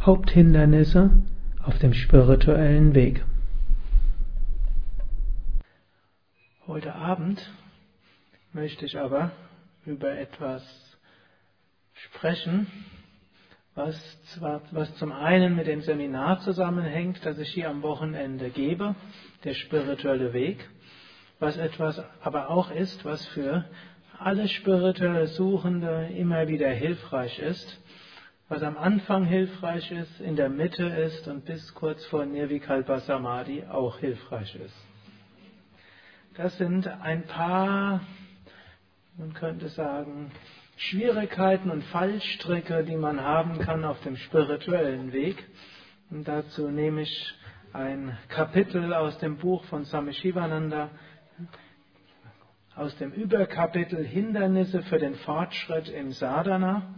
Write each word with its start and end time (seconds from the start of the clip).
Haupthindernisse 0.00 1.10
auf 1.62 1.78
dem 1.78 1.94
spirituellen 1.94 2.94
Weg. 2.94 3.24
Heute 6.66 6.94
Abend 6.94 7.50
möchte 8.52 8.86
ich 8.86 8.98
aber 8.98 9.32
über 9.86 10.10
etwas 10.18 10.83
sprechen, 12.04 12.66
was, 13.74 14.22
zwar, 14.34 14.62
was 14.70 14.94
zum 14.96 15.12
einen 15.12 15.56
mit 15.56 15.66
dem 15.66 15.80
Seminar 15.80 16.40
zusammenhängt, 16.40 17.24
das 17.24 17.38
ich 17.38 17.50
hier 17.50 17.68
am 17.68 17.82
Wochenende 17.82 18.50
gebe, 18.50 18.94
der 19.42 19.54
spirituelle 19.54 20.32
Weg, 20.32 20.68
was 21.40 21.56
etwas 21.56 22.02
aber 22.22 22.50
auch 22.50 22.70
ist, 22.70 23.04
was 23.04 23.26
für 23.28 23.64
alle 24.18 24.48
spirituelle 24.48 25.26
Suchende 25.26 26.10
immer 26.16 26.46
wieder 26.46 26.70
hilfreich 26.70 27.38
ist, 27.40 27.80
was 28.48 28.62
am 28.62 28.76
Anfang 28.76 29.24
hilfreich 29.24 29.90
ist, 29.90 30.20
in 30.20 30.36
der 30.36 30.50
Mitte 30.50 30.84
ist 30.84 31.26
und 31.26 31.44
bis 31.44 31.74
kurz 31.74 32.04
vor 32.06 32.24
Nirvikalpa 32.24 33.00
Samadhi 33.00 33.64
auch 33.64 33.98
hilfreich 33.98 34.54
ist. 34.54 34.76
Das 36.36 36.56
sind 36.58 36.86
ein 36.86 37.24
paar, 37.24 38.00
man 39.16 39.34
könnte 39.34 39.68
sagen, 39.68 40.30
Schwierigkeiten 40.76 41.70
und 41.70 41.84
Fallstricke, 41.84 42.84
die 42.84 42.96
man 42.96 43.20
haben 43.20 43.58
kann 43.58 43.84
auf 43.84 44.00
dem 44.02 44.16
spirituellen 44.16 45.12
Weg. 45.12 45.44
Und 46.10 46.26
dazu 46.26 46.68
nehme 46.68 47.02
ich 47.02 47.34
ein 47.72 48.16
Kapitel 48.28 48.92
aus 48.92 49.18
dem 49.18 49.36
Buch 49.36 49.64
von 49.64 49.84
Swami 49.84 50.12
Shivananda, 50.12 50.90
aus 52.76 52.96
dem 52.96 53.12
Überkapitel 53.12 54.04
Hindernisse 54.04 54.82
für 54.82 54.98
den 54.98 55.14
Fortschritt 55.14 55.88
im 55.88 56.12
Sadhana 56.12 56.94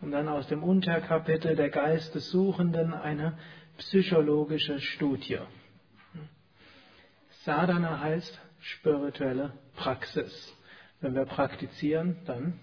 und 0.00 0.10
dann 0.10 0.28
aus 0.28 0.46
dem 0.48 0.62
Unterkapitel 0.62 1.54
der 1.54 1.70
Geist 1.70 2.14
des 2.14 2.30
Suchenden 2.30 2.92
eine 2.92 3.38
psychologische 3.78 4.80
Studie. 4.80 5.38
Sadhana 7.44 8.00
heißt 8.00 8.40
spirituelle 8.60 9.52
Praxis. 9.76 10.56
Wenn 11.00 11.14
wir 11.14 11.26
praktizieren, 11.26 12.16
dann 12.24 12.58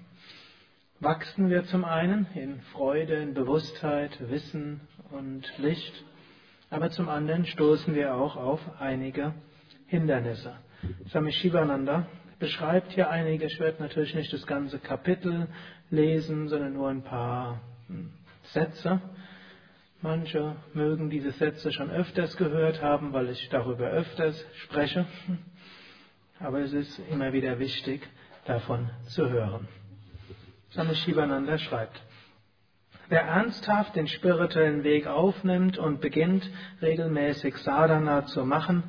wachsen 1.01 1.49
wir 1.49 1.65
zum 1.65 1.83
einen 1.83 2.27
in 2.35 2.61
Freude, 2.73 3.15
in 3.15 3.33
Bewusstheit, 3.33 4.11
Wissen 4.29 4.81
und 5.09 5.51
Licht, 5.57 6.05
aber 6.69 6.91
zum 6.91 7.09
anderen 7.09 7.45
stoßen 7.45 7.95
wir 7.95 8.13
auch 8.13 8.35
auf 8.35 8.61
einige 8.79 9.33
Hindernisse. 9.87 10.55
Swami 11.09 11.31
Shivananda 11.31 12.05
beschreibt 12.37 12.91
hier 12.93 13.09
einige, 13.09 13.45
ich 13.45 13.59
werde 13.59 13.81
natürlich 13.81 14.13
nicht 14.13 14.31
das 14.31 14.45
ganze 14.45 14.77
Kapitel 14.77 15.47
lesen, 15.89 16.47
sondern 16.47 16.73
nur 16.73 16.89
ein 16.89 17.03
paar 17.03 17.61
hm, 17.87 18.13
Sätze. 18.43 19.01
Manche 20.01 20.55
mögen 20.73 21.09
diese 21.09 21.31
Sätze 21.31 21.71
schon 21.71 21.89
öfters 21.89 22.37
gehört 22.37 22.81
haben, 22.81 23.11
weil 23.11 23.29
ich 23.29 23.49
darüber 23.49 23.87
öfters 23.89 24.45
spreche, 24.63 25.07
aber 26.39 26.59
es 26.59 26.73
ist 26.73 26.99
immer 27.09 27.33
wieder 27.33 27.57
wichtig, 27.57 28.07
davon 28.45 28.89
zu 29.07 29.29
hören. 29.29 29.67
Swami 30.73 30.95
Shivananda 30.95 31.57
schreibt, 31.57 32.01
Wer 33.09 33.23
ernsthaft 33.23 33.97
den 33.97 34.07
spirituellen 34.07 34.85
Weg 34.85 35.05
aufnimmt 35.05 35.77
und 35.77 35.99
beginnt, 35.99 36.49
regelmäßig 36.81 37.57
Sadhana 37.57 38.25
zu 38.25 38.45
machen, 38.45 38.83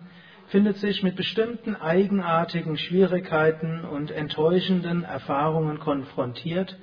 findet 0.46 0.76
sich 0.76 1.02
mit 1.02 1.16
bestimmten 1.16 1.74
eigenartigen 1.74 2.78
Schwierigkeiten 2.78 3.84
und 3.84 4.12
enttäuschenden 4.12 5.02
Erfahrungen 5.02 5.80
konfrontiert, 5.80 6.78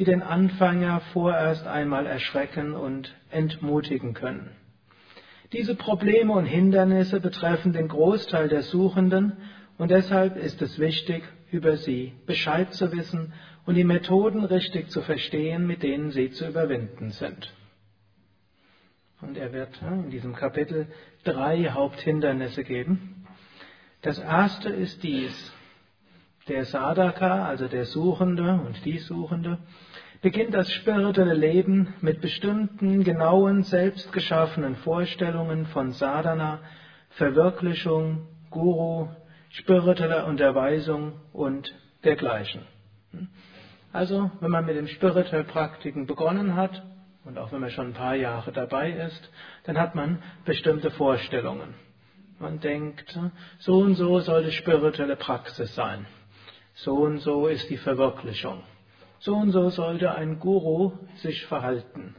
die 0.00 0.04
den 0.04 0.20
Anfänger 0.20 1.00
vorerst 1.12 1.68
einmal 1.68 2.06
erschrecken 2.06 2.74
und 2.74 3.14
entmutigen 3.30 4.14
können. 4.14 4.50
Diese 5.52 5.76
Probleme 5.76 6.32
und 6.32 6.46
Hindernisse 6.46 7.20
betreffen 7.20 7.72
den 7.72 7.86
Großteil 7.86 8.48
der 8.48 8.62
Suchenden 8.62 9.36
und 9.78 9.92
deshalb 9.92 10.36
ist 10.36 10.60
es 10.60 10.80
wichtig, 10.80 11.22
über 11.52 11.76
sie 11.76 12.14
Bescheid 12.26 12.74
zu 12.74 12.90
wissen 12.90 13.32
und 13.66 13.74
die 13.74 13.84
Methoden 13.84 14.44
richtig 14.44 14.90
zu 14.90 15.02
verstehen, 15.02 15.66
mit 15.66 15.82
denen 15.82 16.10
sie 16.10 16.30
zu 16.30 16.48
überwinden 16.48 17.10
sind. 17.10 17.52
Und 19.20 19.36
er 19.36 19.52
wird 19.52 19.80
in 19.82 20.10
diesem 20.10 20.34
Kapitel 20.34 20.86
drei 21.24 21.70
Haupthindernisse 21.70 22.64
geben. 22.64 23.26
Das 24.02 24.18
erste 24.18 24.70
ist 24.70 25.02
dies. 25.02 25.52
Der 26.48 26.64
Sadhaka, 26.64 27.46
also 27.46 27.68
der 27.68 27.84
Suchende 27.84 28.60
und 28.66 28.82
die 28.84 28.98
Suchende, 28.98 29.58
beginnt 30.22 30.54
das 30.54 30.70
spirituelle 30.72 31.34
Leben 31.34 31.94
mit 32.00 32.20
bestimmten, 32.20 33.04
genauen, 33.04 33.62
selbstgeschaffenen 33.62 34.76
Vorstellungen 34.76 35.66
von 35.66 35.92
Sadhana, 35.92 36.60
Verwirklichung, 37.10 38.26
Guru, 38.50 39.08
spiritueller 39.50 40.26
Unterweisung 40.26 41.12
und 41.32 41.74
dergleichen. 42.04 42.62
Also, 43.92 44.30
wenn 44.40 44.50
man 44.50 44.66
mit 44.66 44.76
den 44.76 44.88
spirituellen 44.88 45.46
Praktiken 45.46 46.06
begonnen 46.06 46.54
hat, 46.54 46.82
und 47.24 47.38
auch 47.38 47.52
wenn 47.52 47.60
man 47.60 47.70
schon 47.70 47.88
ein 47.88 47.94
paar 47.94 48.14
Jahre 48.14 48.52
dabei 48.52 48.90
ist, 48.90 49.30
dann 49.64 49.78
hat 49.78 49.94
man 49.94 50.22
bestimmte 50.44 50.90
Vorstellungen. 50.90 51.74
Man 52.38 52.60
denkt, 52.60 53.18
so 53.58 53.80
und 53.80 53.96
so 53.96 54.20
soll 54.20 54.44
die 54.44 54.52
spirituelle 54.52 55.16
Praxis 55.16 55.74
sein. 55.74 56.06
So 56.74 56.94
und 56.94 57.18
so 57.18 57.46
ist 57.46 57.68
die 57.68 57.76
Verwirklichung. 57.76 58.62
So 59.18 59.36
und 59.36 59.50
so 59.50 59.68
sollte 59.68 60.14
ein 60.14 60.38
Guru 60.38 60.92
sich 61.16 61.44
verhalten. 61.44 62.14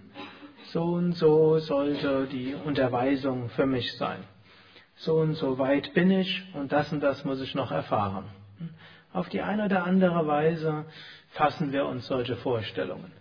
So 0.66 0.84
und 0.84 1.14
so 1.14 1.58
sollte 1.58 2.28
die 2.32 2.54
Unterweisung 2.54 3.50
für 3.50 3.66
mich 3.66 3.98
sein. 3.98 4.24
So 4.98 5.16
und 5.16 5.34
so 5.34 5.58
weit 5.58 5.96
bin 5.96 6.12
ich 6.12 6.44
und 6.54 6.72
das 6.72 6.94
und 6.94 7.00
das 7.00 7.26
muss 7.26 7.42
ich 7.42 7.56
noch 7.56 7.72
erfahren. 7.72 8.26
Auf 9.14 9.30
die 9.30 9.42
eine 9.42 9.66
oder 9.66 9.84
andere 9.84 10.26
Weise 10.26 10.86
fassen 11.32 11.72
wir 11.72 11.86
uns 11.86 12.08
solche 12.08 12.38
Vorstellungen. 12.38 13.12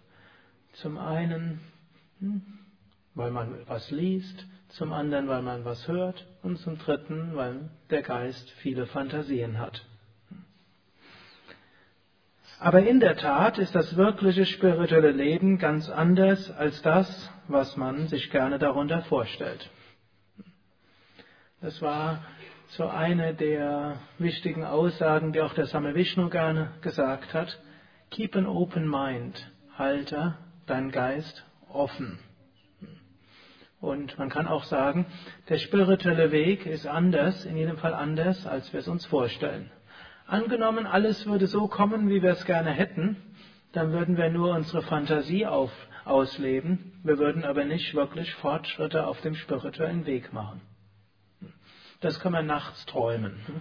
Zum 0.75 0.99
einen, 0.99 1.61
hm, 2.21 2.43
weil 3.15 3.31
man 3.31 3.67
was 3.67 3.91
liest, 3.91 4.47
zum 4.69 4.93
anderen, 4.93 5.27
weil 5.29 5.43
man 5.43 5.65
was 5.65 5.89
hört 5.89 6.27
und 6.43 6.59
zum 6.59 6.79
dritten, 6.79 7.35
weil 7.35 7.71
der 7.91 8.03
Geist 8.03 8.51
viele 8.63 8.87
Fantasien 8.87 9.59
hat. 9.59 9.85
Aber 12.61 12.83
in 12.83 13.01
der 13.01 13.17
Tat 13.17 13.59
ist 13.59 13.75
das 13.75 13.97
wirkliche 13.97 14.45
spirituelle 14.45 15.13
Leben 15.13 15.59
ganz 15.59 15.89
anders 15.89 16.51
als 16.51 16.81
das, 16.83 17.31
was 17.49 17.77
man 17.77 18.07
sich 18.07 18.31
gerne 18.31 18.59
darunter 18.59 19.03
vorstellt. 19.03 19.71
Das 21.63 21.81
war 21.81 22.23
so 22.71 22.87
eine 22.87 23.35
der 23.35 23.97
wichtigen 24.19 24.65
Aussagen, 24.65 25.33
die 25.33 25.41
auch 25.41 25.55
der 25.55 25.67
Same 25.67 25.95
Vishnu 25.95 26.29
gerne 26.29 26.71
gesagt 26.83 27.35
hat. 27.35 27.59
Keep 28.11 28.37
an 28.37 28.47
open 28.47 28.89
mind. 28.89 29.51
Halte 29.77 30.37
dein 30.67 30.93
Geist 30.93 31.45
offen. 31.69 32.21
Und 33.81 34.19
man 34.19 34.29
kann 34.29 34.47
auch 34.47 34.65
sagen, 34.65 35.07
der 35.49 35.59
spirituelle 35.59 36.31
Weg 36.31 36.67
ist 36.67 36.87
anders, 36.87 37.45
in 37.45 37.57
jedem 37.57 37.79
Fall 37.79 37.95
anders, 37.95 38.47
als 38.47 38.73
wir 38.73 38.81
es 38.81 38.89
uns 38.89 39.07
vorstellen. 39.07 39.71
Angenommen, 40.27 40.87
alles 40.87 41.27
würde 41.27 41.49
so 41.49 41.67
kommen, 41.67 42.09
wie 42.09 42.23
wir 42.23 42.33
es 42.33 42.45
gerne 42.45 42.71
hätten, 42.71 43.17
dann 43.73 43.93
würden 43.93 44.17
wir 44.17 44.29
nur 44.29 44.55
unsere 44.55 44.83
Fantasie 44.83 45.47
auf, 45.47 45.73
ausleben, 46.05 47.01
wir 47.03 47.19
würden 47.19 47.45
aber 47.45 47.65
nicht 47.65 47.95
wirklich 47.95 48.33
Fortschritte 48.35 49.07
auf 49.07 49.21
dem 49.23 49.35
spirituellen 49.35 50.07
Weg 50.07 50.33
machen. 50.33 50.61
Das 52.01 52.19
kann 52.21 52.33
man 52.33 52.47
nachts 52.47 52.87
träumen. 52.87 53.39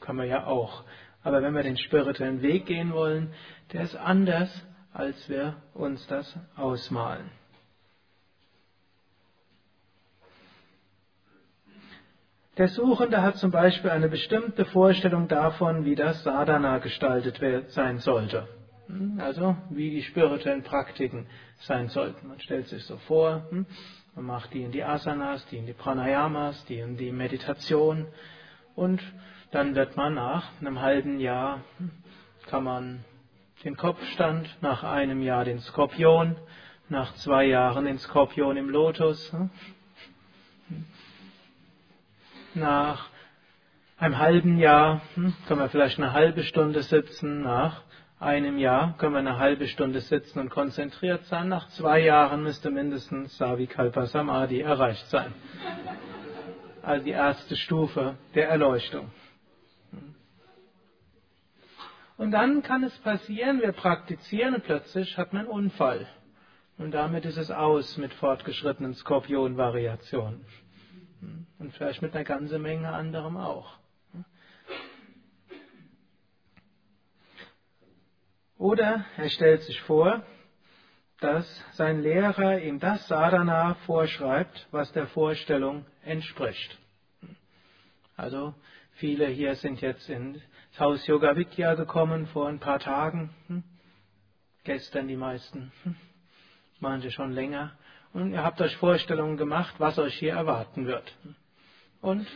Kann 0.00 0.16
man 0.16 0.28
ja 0.28 0.46
auch. 0.46 0.84
Aber 1.22 1.42
wenn 1.42 1.54
wir 1.54 1.62
den 1.62 1.76
spirituellen 1.76 2.40
Weg 2.40 2.66
gehen 2.66 2.92
wollen, 2.92 3.32
der 3.72 3.82
ist 3.82 3.94
anders, 3.94 4.48
als 4.92 5.28
wir 5.28 5.56
uns 5.74 6.06
das 6.06 6.34
ausmalen. 6.56 7.30
Der 12.56 12.68
Suchende 12.68 13.22
hat 13.22 13.36
zum 13.36 13.52
Beispiel 13.52 13.90
eine 13.90 14.08
bestimmte 14.08 14.64
Vorstellung 14.64 15.28
davon, 15.28 15.84
wie 15.84 15.94
das 15.94 16.24
Sadhana 16.24 16.78
gestaltet 16.78 17.38
sein 17.70 17.98
sollte. 17.98 18.48
Hm, 18.88 19.20
also 19.20 19.56
wie 19.70 19.90
die 19.90 20.02
spirituellen 20.02 20.62
Praktiken 20.62 21.28
sein 21.60 21.88
sollten. 21.88 22.26
Man 22.26 22.40
stellt 22.40 22.66
sich 22.66 22.82
so 22.84 22.96
vor, 22.96 23.46
hm, 23.50 23.66
man 24.18 24.26
macht 24.26 24.52
die 24.52 24.64
in 24.64 24.72
die 24.72 24.82
Asanas, 24.82 25.46
die 25.46 25.58
in 25.58 25.66
die 25.66 25.72
Pranayamas, 25.72 26.64
die 26.64 26.80
in 26.80 26.96
die 26.96 27.12
Meditation. 27.12 28.08
Und 28.74 29.00
dann 29.52 29.76
wird 29.76 29.96
man 29.96 30.14
nach 30.14 30.44
einem 30.60 30.80
halben 30.80 31.20
Jahr, 31.20 31.60
hm, 31.76 31.92
kann 32.48 32.64
man 32.64 33.04
den 33.62 33.76
Kopfstand, 33.76 34.56
nach 34.60 34.82
einem 34.82 35.22
Jahr 35.22 35.44
den 35.44 35.60
Skorpion, 35.60 36.36
nach 36.88 37.14
zwei 37.14 37.44
Jahren 37.44 37.84
den 37.84 37.98
Skorpion 37.98 38.56
im 38.56 38.68
Lotus, 38.70 39.32
nach 42.54 43.08
einem 43.98 44.18
halben 44.18 44.58
Jahr 44.58 45.00
kann 45.46 45.58
man 45.58 45.70
vielleicht 45.70 45.98
eine 45.98 46.12
halbe 46.12 46.42
Stunde 46.42 46.82
sitzen, 46.82 47.42
nach 47.42 47.82
einem 48.20 48.58
Jahr 48.58 48.96
können 48.98 49.12
wir 49.12 49.20
eine 49.20 49.38
halbe 49.38 49.68
Stunde 49.68 50.00
sitzen 50.00 50.40
und 50.40 50.50
konzentriert 50.50 51.24
sein. 51.26 51.48
Nach 51.48 51.68
zwei 51.70 52.00
Jahren 52.00 52.42
müsste 52.42 52.70
mindestens 52.70 53.36
Savikalpa 53.36 54.06
Samadhi 54.06 54.60
erreicht 54.60 55.06
sein. 55.06 55.32
Also 56.82 57.04
die 57.04 57.12
erste 57.12 57.54
Stufe 57.56 58.16
der 58.34 58.48
Erleuchtung. 58.48 59.10
Und 62.16 62.32
dann 62.32 62.62
kann 62.62 62.82
es 62.82 62.98
passieren, 62.98 63.60
wir 63.60 63.70
praktizieren 63.70 64.56
und 64.56 64.64
plötzlich 64.64 65.16
hat 65.16 65.32
man 65.32 65.42
einen 65.42 65.50
Unfall. 65.50 66.08
Und 66.76 66.90
damit 66.92 67.24
ist 67.24 67.36
es 67.36 67.50
aus 67.50 67.96
mit 67.96 68.12
fortgeschrittenen 68.14 68.94
Skorpion-Variationen. 68.94 70.44
Und 71.58 71.72
vielleicht 71.74 72.02
mit 72.02 72.14
einer 72.14 72.24
ganzen 72.24 72.60
Menge 72.62 72.90
anderem 72.92 73.36
auch. 73.36 73.78
Oder 78.58 79.04
er 79.16 79.30
stellt 79.30 79.62
sich 79.62 79.80
vor, 79.82 80.22
dass 81.20 81.46
sein 81.72 82.02
Lehrer 82.02 82.60
ihm 82.60 82.80
das 82.80 83.06
Sadhana 83.08 83.74
vorschreibt, 83.86 84.66
was 84.72 84.92
der 84.92 85.06
Vorstellung 85.06 85.86
entspricht. 86.04 86.78
Also 88.16 88.54
viele 88.92 89.26
hier 89.26 89.54
sind 89.54 89.80
jetzt 89.80 90.08
ins 90.08 90.40
Haus 90.78 91.06
Yoga 91.06 91.36
Vidya 91.36 91.74
gekommen 91.74 92.26
vor 92.26 92.48
ein 92.48 92.58
paar 92.58 92.80
Tagen, 92.80 93.30
hm? 93.46 93.62
gestern 94.64 95.08
die 95.08 95.16
meisten, 95.16 95.72
hm? 95.84 95.96
manche 96.80 97.10
schon 97.10 97.32
länger, 97.32 97.72
und 98.12 98.32
ihr 98.32 98.42
habt 98.42 98.60
euch 98.60 98.76
Vorstellungen 98.76 99.36
gemacht, 99.36 99.74
was 99.78 99.98
euch 99.98 100.14
hier 100.14 100.32
erwarten 100.32 100.86
wird. 100.86 101.16
Und 102.00 102.26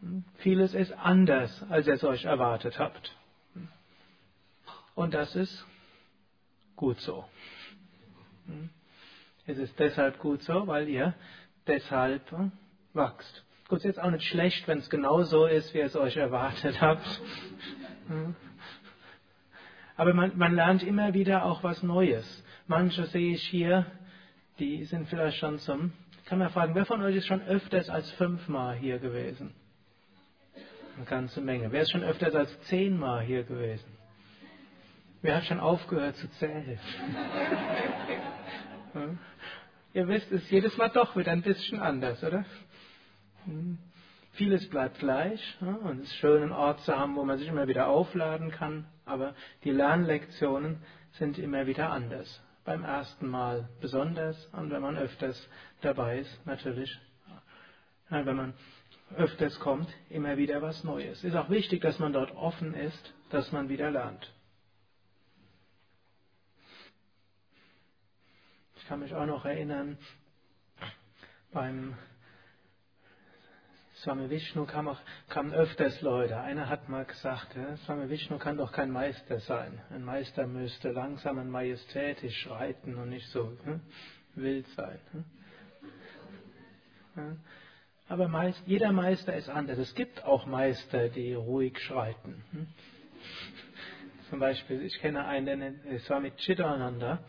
hm, 0.00 0.24
vieles 0.38 0.74
ist 0.74 0.92
anders, 0.92 1.64
als 1.70 1.86
ihr 1.86 1.94
es 1.94 2.04
euch 2.04 2.24
erwartet 2.24 2.78
habt. 2.78 3.16
Und 4.94 5.14
das 5.14 5.34
ist 5.34 5.66
gut 6.76 6.98
so. 7.00 7.24
Es 9.46 9.58
ist 9.58 9.78
deshalb 9.78 10.18
gut 10.18 10.42
so, 10.42 10.66
weil 10.66 10.88
ihr 10.88 11.14
deshalb 11.66 12.30
hm, 12.30 12.52
wachst. 12.92 13.44
Gut, 13.68 13.78
es 13.78 13.84
ist 13.84 13.96
jetzt 13.96 14.02
auch 14.02 14.10
nicht 14.10 14.26
schlecht, 14.26 14.66
wenn 14.66 14.78
es 14.78 14.90
genau 14.90 15.22
so 15.22 15.46
ist, 15.46 15.72
wie 15.74 15.78
ihr 15.78 15.84
es 15.84 15.96
euch 15.96 16.16
erwartet 16.16 16.80
habt. 16.80 17.06
Hm. 18.08 18.34
Aber 19.96 20.14
man, 20.14 20.36
man 20.36 20.54
lernt 20.54 20.82
immer 20.82 21.14
wieder 21.14 21.44
auch 21.44 21.62
was 21.62 21.82
Neues. 21.82 22.44
Manche 22.66 23.04
sehe 23.06 23.34
ich 23.34 23.42
hier, 23.48 23.86
die 24.58 24.84
sind 24.84 25.08
vielleicht 25.08 25.38
schon 25.38 25.58
zum. 25.58 25.92
Ich 26.18 26.24
kann 26.26 26.38
man 26.38 26.50
fragen, 26.50 26.74
wer 26.74 26.86
von 26.86 27.02
euch 27.02 27.16
ist 27.16 27.26
schon 27.26 27.42
öfters 27.42 27.88
als 27.90 28.10
fünfmal 28.12 28.76
hier 28.76 28.98
gewesen? 28.98 29.54
Eine 30.96 31.06
ganze 31.06 31.40
Menge. 31.40 31.70
Wer 31.72 31.82
ist 31.82 31.90
schon 31.90 32.04
öfters 32.04 32.34
als 32.34 32.60
zehnmal 32.62 33.22
hier 33.22 33.42
gewesen? 33.42 33.99
Wer 35.22 35.36
hat 35.36 35.44
schon 35.44 35.60
aufgehört 35.60 36.16
zu 36.16 36.30
zählen? 36.32 36.78
Ihr 39.92 40.08
wisst, 40.08 40.32
es 40.32 40.42
ist 40.42 40.50
jedes 40.50 40.76
Mal 40.78 40.88
doch 40.88 41.14
wieder 41.16 41.32
ein 41.32 41.42
bisschen 41.42 41.80
anders, 41.80 42.22
oder? 42.24 42.44
Hm. 43.44 43.78
Vieles 44.32 44.68
bleibt 44.70 45.00
gleich 45.00 45.40
und 45.60 46.00
es 46.00 46.08
ist 46.08 46.16
schön, 46.16 46.42
einen 46.42 46.52
Ort 46.52 46.80
zu 46.82 46.96
haben, 46.96 47.16
wo 47.16 47.24
man 47.24 47.36
sich 47.36 47.48
immer 47.48 47.68
wieder 47.68 47.88
aufladen 47.88 48.50
kann, 48.50 48.86
aber 49.04 49.34
die 49.64 49.72
Lernlektionen 49.72 50.82
sind 51.12 51.38
immer 51.38 51.66
wieder 51.66 51.90
anders. 51.90 52.42
Beim 52.64 52.84
ersten 52.84 53.28
Mal 53.28 53.68
besonders 53.80 54.46
und 54.52 54.70
wenn 54.70 54.80
man 54.80 54.96
öfters 54.96 55.48
dabei 55.82 56.20
ist, 56.20 56.46
natürlich, 56.46 56.98
wenn 58.08 58.36
man 58.36 58.54
öfters 59.16 59.58
kommt, 59.60 59.88
immer 60.08 60.36
wieder 60.36 60.62
was 60.62 60.84
Neues. 60.84 61.18
Es 61.18 61.24
ist 61.24 61.36
auch 61.36 61.50
wichtig, 61.50 61.82
dass 61.82 61.98
man 61.98 62.12
dort 62.12 62.30
offen 62.36 62.72
ist, 62.74 63.12
dass 63.30 63.50
man 63.52 63.68
wieder 63.68 63.90
lernt. 63.90 64.32
Kann 68.90 68.98
mich 68.98 69.14
auch 69.14 69.26
noch 69.26 69.44
erinnern, 69.44 69.96
beim 71.52 71.96
Swami 73.98 74.28
Vishnu 74.28 74.66
kamen, 74.66 74.88
auch, 74.88 75.00
kamen 75.28 75.52
öfters 75.52 76.00
Leute. 76.00 76.40
Einer 76.40 76.68
hat 76.68 76.88
mal 76.88 77.04
gesagt, 77.04 77.54
ja, 77.54 77.76
Swami 77.76 78.10
Vishnu 78.10 78.38
kann 78.38 78.56
doch 78.56 78.72
kein 78.72 78.90
Meister 78.90 79.38
sein. 79.38 79.80
Ein 79.90 80.02
Meister 80.02 80.48
müsste 80.48 80.90
langsam 80.90 81.38
und 81.38 81.50
majestätisch 81.50 82.36
schreiten 82.40 82.96
und 82.96 83.10
nicht 83.10 83.28
so 83.28 83.56
hm, 83.62 83.80
wild 84.34 84.66
sein. 84.70 84.98
Hm. 85.12 85.24
Ja. 87.14 87.36
Aber 88.08 88.26
meist, 88.26 88.60
jeder 88.66 88.90
Meister 88.90 89.36
ist 89.36 89.48
anders. 89.48 89.78
Es 89.78 89.94
gibt 89.94 90.24
auch 90.24 90.46
Meister, 90.46 91.10
die 91.10 91.34
ruhig 91.34 91.78
schreiten. 91.78 92.42
Hm. 92.50 92.66
Zum 94.30 94.40
Beispiel, 94.40 94.82
ich 94.82 94.98
kenne 94.98 95.26
einen, 95.26 95.46
der 95.46 95.56
nennt 95.58 96.02
Swami 96.02 96.32
Chidananda 96.32 97.20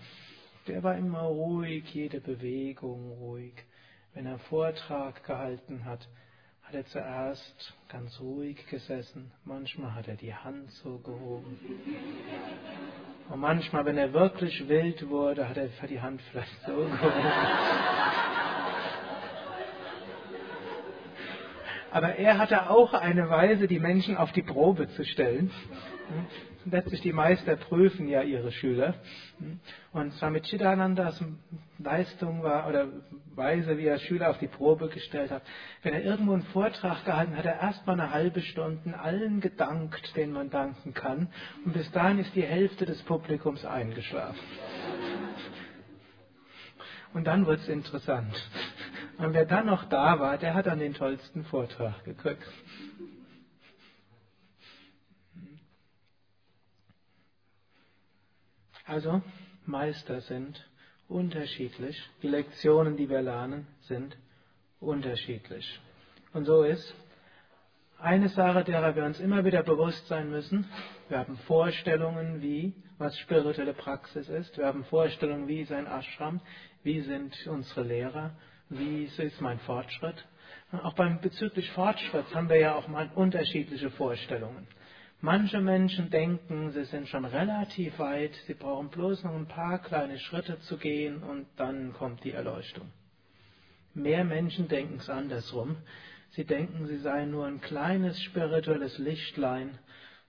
der 0.68 0.84
war 0.84 0.96
immer 0.96 1.22
ruhig, 1.22 1.94
jede 1.94 2.22
Bewegung 2.22 3.12
ruhig. 3.20 3.54
Wenn 4.14 4.26
er 4.26 4.40
Vortrag 4.40 5.24
gehalten 5.24 5.86
hat, 5.86 6.08
hat 6.64 6.76
er 6.76 6.86
zuerst 6.86 7.74
ganz 7.90 8.20
ruhig 8.20 8.66
gesessen. 8.68 9.32
Manchmal 9.46 9.96
hat 9.96 10.08
er 10.08 10.16
die 10.16 10.34
Hand 10.34 10.72
so 10.84 10.98
gehoben. 11.00 11.58
Und 13.30 13.40
manchmal, 13.40 13.86
wenn 13.86 13.98
er 13.98 14.14
wirklich 14.14 14.68
wild 14.68 15.08
wurde, 15.10 15.48
hat 15.48 15.58
er 15.58 15.70
die 15.88 16.02
Hand 16.02 16.22
vielleicht 16.32 16.62
so 16.66 16.76
gehoben. 16.76 17.32
Aber 21.92 22.16
er 22.16 22.38
hatte 22.38 22.70
auch 22.70 22.94
eine 22.94 23.30
Weise, 23.30 23.68
die 23.68 23.80
Menschen 23.80 24.16
auf 24.16 24.32
die 24.32 24.44
Probe 24.44 24.88
zu 24.90 25.04
stellen 25.04 25.52
letztlich 26.66 27.02
die 27.02 27.14
Meister 27.14 27.56
prüfen 27.56 28.08
ja 28.08 28.22
ihre 28.22 28.52
Schüler. 28.52 28.96
Und 29.92 30.14
Swami 30.14 30.42
Chidanandas 30.42 31.24
Leistung 31.80 32.44
war, 32.44 32.68
oder 32.68 32.88
Weise, 33.36 33.78
wie 33.78 33.86
er 33.86 33.98
Schüler 34.00 34.30
auf 34.30 34.38
die 34.38 34.48
Probe 34.48 34.90
gestellt 34.90 35.32
hat, 35.32 35.42
wenn 35.84 35.94
er 35.94 36.04
irgendwo 36.04 36.34
einen 36.34 36.44
Vortrag 36.44 37.06
gehalten 37.06 37.36
hat, 37.36 37.46
hat 37.46 37.46
er 37.46 37.60
erstmal 37.62 38.00
eine 38.00 38.12
halbe 38.12 38.42
Stunde 38.42 38.98
allen 39.00 39.42
gedankt, 39.42 40.16
denen 40.16 40.34
man 40.34 40.50
danken 40.50 40.94
kann. 40.94 41.30
Und 41.66 41.74
bis 41.74 41.90
dahin 41.92 42.20
ist 42.20 42.36
die 42.36 42.46
Hälfte 42.46 42.86
des 42.86 43.02
Publikums 43.04 43.66
eingeschlafen. 43.66 44.40
Und 47.14 47.26
dann 47.26 47.46
wird 47.46 47.60
es 47.62 47.68
interessant. 47.68 48.34
Und 49.18 49.34
wer 49.34 49.46
dann 49.46 49.66
noch 49.66 49.84
da 49.86 50.20
war, 50.20 50.38
der 50.38 50.54
hat 50.54 50.66
dann 50.66 50.80
den 50.80 50.94
tollsten 50.94 51.44
Vortrag 51.46 52.04
gekriegt. 52.04 52.44
Also, 58.86 59.22
Meister 59.66 60.22
sind 60.22 60.64
unterschiedlich. 61.08 62.02
Die 62.24 62.28
Lektionen, 62.28 62.98
die 62.98 63.10
wir 63.10 63.22
lernen, 63.22 63.68
sind 63.82 64.18
unterschiedlich. 64.80 65.80
Und 66.34 66.46
so 66.46 66.64
ist 66.64 66.94
eine 68.00 68.30
Sache, 68.30 68.64
derer 68.64 68.96
wir 68.96 69.06
uns 69.06 69.20
immer 69.20 69.46
wieder 69.46 69.62
bewusst 69.62 70.08
sein 70.08 70.32
müssen. 70.32 70.66
Wir 71.10 71.20
haben 71.20 71.38
Vorstellungen, 71.46 72.42
wie, 72.42 72.74
was 72.98 73.18
spirituelle 73.20 73.74
Praxis 73.74 74.28
ist. 74.28 74.58
Wir 74.58 74.66
haben 74.66 74.84
Vorstellungen, 74.86 75.48
wie 75.48 75.62
ist 75.62 75.72
ein 75.72 75.86
Ashram, 75.86 76.42
wie 76.84 77.02
sind 77.02 77.36
unsere 77.48 77.84
Lehrer, 77.84 78.32
wie 78.70 79.06
ist 79.06 79.42
mein 79.42 79.60
Fortschritt. 79.60 80.26
Auch 80.72 80.94
beim 80.94 81.20
bezüglich 81.20 81.70
Fortschritts 81.72 82.34
haben 82.34 82.50
wir 82.50 82.58
ja 82.58 82.76
auch 82.76 82.88
mal 82.88 83.12
unterschiedliche 83.14 83.92
Vorstellungen. 83.92 84.68
Manche 85.24 85.62
Menschen 85.62 86.10
denken, 86.10 86.72
sie 86.72 86.84
sind 86.86 87.08
schon 87.08 87.26
relativ 87.26 88.00
weit, 88.00 88.34
sie 88.48 88.56
brauchen 88.56 88.90
bloß 88.90 89.24
noch 89.24 89.36
ein 89.36 89.48
paar 89.48 89.80
kleine 89.80 90.18
Schritte 90.18 90.60
zu 90.62 90.78
gehen 90.78 91.22
und 91.22 91.46
dann 91.58 91.94
kommt 91.94 92.24
die 92.24 92.32
Erleuchtung. 92.32 92.92
Mehr 93.94 94.24
Menschen 94.24 94.68
denken 94.68 94.96
es 94.96 95.10
andersrum. 95.10 95.78
Sie 96.32 96.44
denken, 96.44 96.88
sie 96.88 96.98
seien 96.98 97.30
nur 97.30 97.46
ein 97.46 97.62
kleines 97.62 98.20
spirituelles 98.24 98.98
Lichtlein 98.98 99.78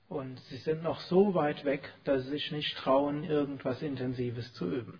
und 0.08 0.38
sie 0.50 0.58
sind 0.58 0.82
noch 0.82 1.00
so 1.00 1.34
weit 1.34 1.64
weg, 1.64 1.90
dass 2.04 2.24
sie 2.24 2.30
sich 2.30 2.52
nicht 2.52 2.76
trauen, 2.76 3.24
irgendwas 3.24 3.80
Intensives 3.80 4.52
zu 4.52 4.70
üben. 4.70 4.98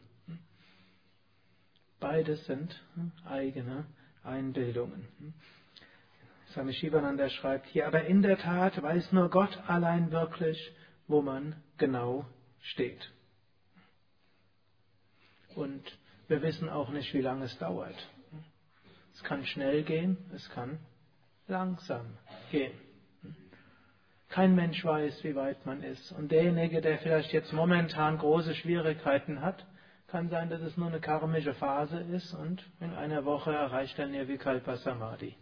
Beides 2.00 2.46
sind 2.46 2.82
eigene 3.26 3.84
Einbildungen. 4.24 5.06
Swami 6.52 6.74
Shivananda 6.74 7.30
schreibt 7.30 7.66
hier, 7.68 7.86
aber 7.86 8.04
in 8.04 8.20
der 8.20 8.38
Tat 8.38 8.80
weiß 8.82 9.12
nur 9.12 9.30
Gott 9.30 9.58
allein 9.66 10.10
wirklich, 10.10 10.58
wo 11.06 11.22
man 11.22 11.56
genau 11.78 12.26
steht. 12.60 13.10
Und 15.54 15.82
wir 16.28 16.42
wissen 16.42 16.68
auch 16.68 16.90
nicht, 16.90 17.12
wie 17.14 17.20
lange 17.20 17.44
es 17.46 17.58
dauert. 17.58 17.96
Es 19.14 19.22
kann 19.24 19.44
schnell 19.46 19.82
gehen, 19.82 20.16
es 20.34 20.48
kann 20.50 20.78
langsam 21.46 22.18
gehen. 22.50 22.72
Kein 24.28 24.54
Mensch 24.54 24.82
weiß, 24.84 25.24
wie 25.24 25.34
weit 25.34 25.66
man 25.66 25.82
ist. 25.82 26.12
Und 26.12 26.32
derjenige, 26.32 26.80
der 26.80 26.98
vielleicht 26.98 27.32
jetzt 27.32 27.52
momentan 27.52 28.16
große 28.18 28.54
Schwierigkeiten 28.54 29.42
hat, 29.42 29.66
kann 30.06 30.28
sein, 30.28 30.50
dass 30.50 30.60
es 30.60 30.76
nur 30.76 30.88
eine 30.88 31.00
karmische 31.00 31.54
Phase 31.54 31.98
ist 31.98 32.34
und 32.34 32.62
in 32.80 32.92
einer 32.92 33.24
Woche 33.24 33.52
erreicht 33.52 33.98
er 33.98 34.06
Nirvikalpa 34.06 34.76
Samadhi. 34.76 35.34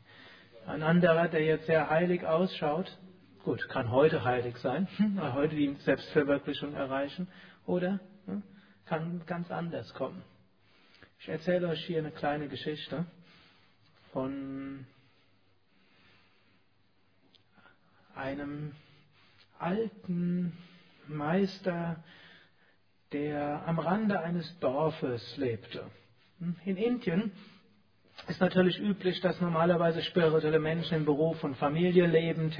Ein 0.66 0.82
anderer, 0.82 1.28
der 1.28 1.44
jetzt 1.44 1.66
sehr 1.66 1.90
heilig 1.90 2.24
ausschaut, 2.24 2.96
gut, 3.44 3.68
kann 3.68 3.90
heute 3.90 4.24
heilig 4.24 4.56
sein, 4.58 4.88
heute 5.34 5.56
die 5.56 5.74
Selbstverwirklichung 5.80 6.74
erreichen, 6.74 7.28
oder 7.66 8.00
kann 8.86 9.22
ganz 9.26 9.50
anders 9.50 9.92
kommen. 9.94 10.22
Ich 11.20 11.28
erzähle 11.28 11.68
euch 11.68 11.84
hier 11.84 11.98
eine 11.98 12.10
kleine 12.10 12.48
Geschichte 12.48 13.06
von 14.12 14.86
einem 18.14 18.74
alten 19.58 20.56
Meister, 21.06 22.02
der 23.12 23.66
am 23.66 23.78
Rande 23.78 24.20
eines 24.20 24.58
Dorfes 24.60 25.36
lebte. 25.36 25.90
In 26.64 26.76
Indien 26.76 27.32
ist 28.28 28.40
natürlich 28.40 28.78
üblich, 28.78 29.20
dass 29.20 29.40
normalerweise 29.40 30.02
spirituelle 30.02 30.58
Menschen 30.58 30.98
im 30.98 31.04
Beruf 31.04 31.42
und 31.44 31.56
Familie 31.56 32.06
leben, 32.06 32.52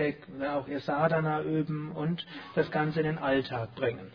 auch 0.53 0.69
ihr 0.69 0.81
Sadhana 0.81 1.43
üben 1.43 1.93
und 1.93 2.27
das 2.55 2.71
Ganze 2.71 3.01
in 3.01 3.07
den 3.07 3.19
Alltag 3.19 3.75
bringen. 3.75 4.11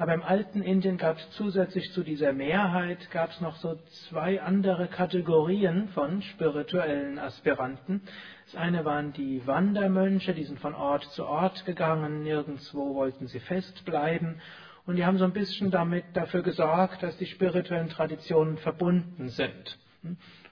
Aber 0.00 0.14
im 0.14 0.22
alten 0.22 0.62
Indien 0.62 0.96
gab 0.96 1.18
es 1.18 1.30
zusätzlich 1.32 1.92
zu 1.92 2.02
dieser 2.02 2.32
Mehrheit 2.32 3.10
gab 3.10 3.32
es 3.32 3.40
noch 3.42 3.56
so 3.56 3.78
zwei 4.08 4.40
andere 4.40 4.86
Kategorien 4.86 5.88
von 5.88 6.22
spirituellen 6.22 7.18
Aspiranten. 7.18 8.00
Das 8.46 8.56
eine 8.58 8.86
waren 8.86 9.12
die 9.12 9.46
Wandermönche, 9.46 10.32
die 10.32 10.44
sind 10.44 10.58
von 10.58 10.74
Ort 10.74 11.04
zu 11.12 11.26
Ort 11.26 11.66
gegangen, 11.66 12.22
nirgendwo 12.22 12.94
wollten 12.94 13.26
sie 13.26 13.40
festbleiben. 13.40 14.40
Und 14.86 14.96
die 14.96 15.04
haben 15.04 15.18
so 15.18 15.24
ein 15.24 15.34
bisschen 15.34 15.70
damit 15.70 16.04
dafür 16.14 16.42
gesorgt, 16.42 17.02
dass 17.02 17.18
die 17.18 17.26
spirituellen 17.26 17.90
Traditionen 17.90 18.56
verbunden 18.56 19.28
sind. 19.28 19.78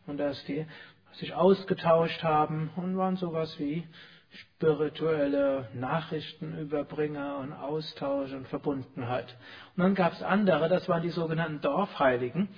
Und 0.09 0.17
dass 0.19 0.43
die 0.47 0.67
sich 1.13 1.35
ausgetauscht 1.35 2.23
haben 2.25 2.71
und 2.77 2.97
waren 2.97 3.17
sowas 3.17 3.59
wie 3.59 3.87
spirituelle 4.31 5.69
Nachrichtenüberbringer 5.75 7.39
und 7.39 7.53
Austausch 7.53 8.33
und 8.33 8.49
Verbundenheit. 8.49 9.37
Und 9.77 9.85
dann 9.85 9.95
gab 9.95 10.13
es 10.13 10.23
andere, 10.23 10.69
das 10.69 10.89
waren 10.89 11.03
die 11.03 11.11
sogenannten 11.11 11.61
Dorfheiligen, 11.61 12.49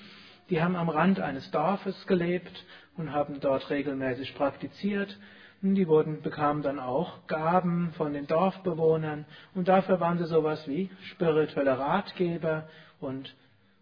die 0.49 0.61
haben 0.61 0.75
am 0.75 0.88
Rand 0.88 1.21
eines 1.21 1.50
Dorfes 1.50 2.07
gelebt 2.07 2.64
und 2.97 3.12
haben 3.12 3.40
dort 3.40 3.71
regelmäßig 3.71 4.35
praktiziert. 4.35 5.16
Und 5.62 5.75
die 5.75 5.87
wurden, 5.87 6.23
bekamen 6.23 6.62
dann 6.62 6.78
auch 6.78 7.26
Gaben 7.26 7.92
von 7.92 8.14
den 8.14 8.26
Dorfbewohnern 8.26 9.26
und 9.54 9.69
dafür 9.69 10.00
waren 10.00 10.19
sie 10.19 10.25
sowas 10.25 10.66
wie 10.66 10.90
spirituelle 11.11 11.78
Ratgeber 11.78 12.66
und 12.99 13.35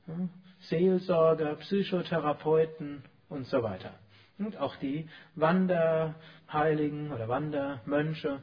hm, 0.06 0.28
Seelsorger, 0.62 1.54
Psychotherapeuten 1.54 3.04
und 3.28 3.46
so 3.46 3.62
weiter. 3.62 3.92
Und 4.38 4.56
auch 4.58 4.76
die 4.76 5.08
Wanderheiligen 5.34 7.12
oder 7.12 7.28
Wandermönche 7.28 8.42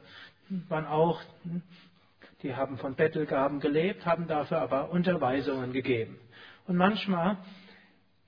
waren 0.68 0.86
auch, 0.86 1.22
die 2.42 2.54
haben 2.54 2.76
von 2.78 2.94
Bettelgaben 2.94 3.60
gelebt, 3.60 4.04
haben 4.04 4.28
dafür 4.28 4.60
aber 4.60 4.90
Unterweisungen 4.90 5.72
gegeben. 5.72 6.18
Und 6.66 6.76
manchmal 6.76 7.38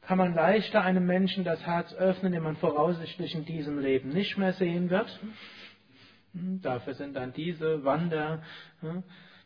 kann 0.01 0.17
man 0.17 0.35
leichter 0.35 0.83
einem 0.83 1.05
Menschen 1.05 1.45
das 1.45 1.61
Herz 1.67 1.93
öffnen, 1.93 2.33
den 2.33 2.43
man 2.43 2.57
voraussichtlich 2.57 3.35
in 3.35 3.45
diesem 3.45 3.79
Leben 3.79 4.09
nicht 4.09 4.39
mehr 4.39 4.55
sehen 4.55 4.89
wird. 4.89 5.21
Dafür 6.33 6.95
sind 6.95 7.15
dann 7.15 7.33
diese 7.35 7.85
Wander, 7.85 8.43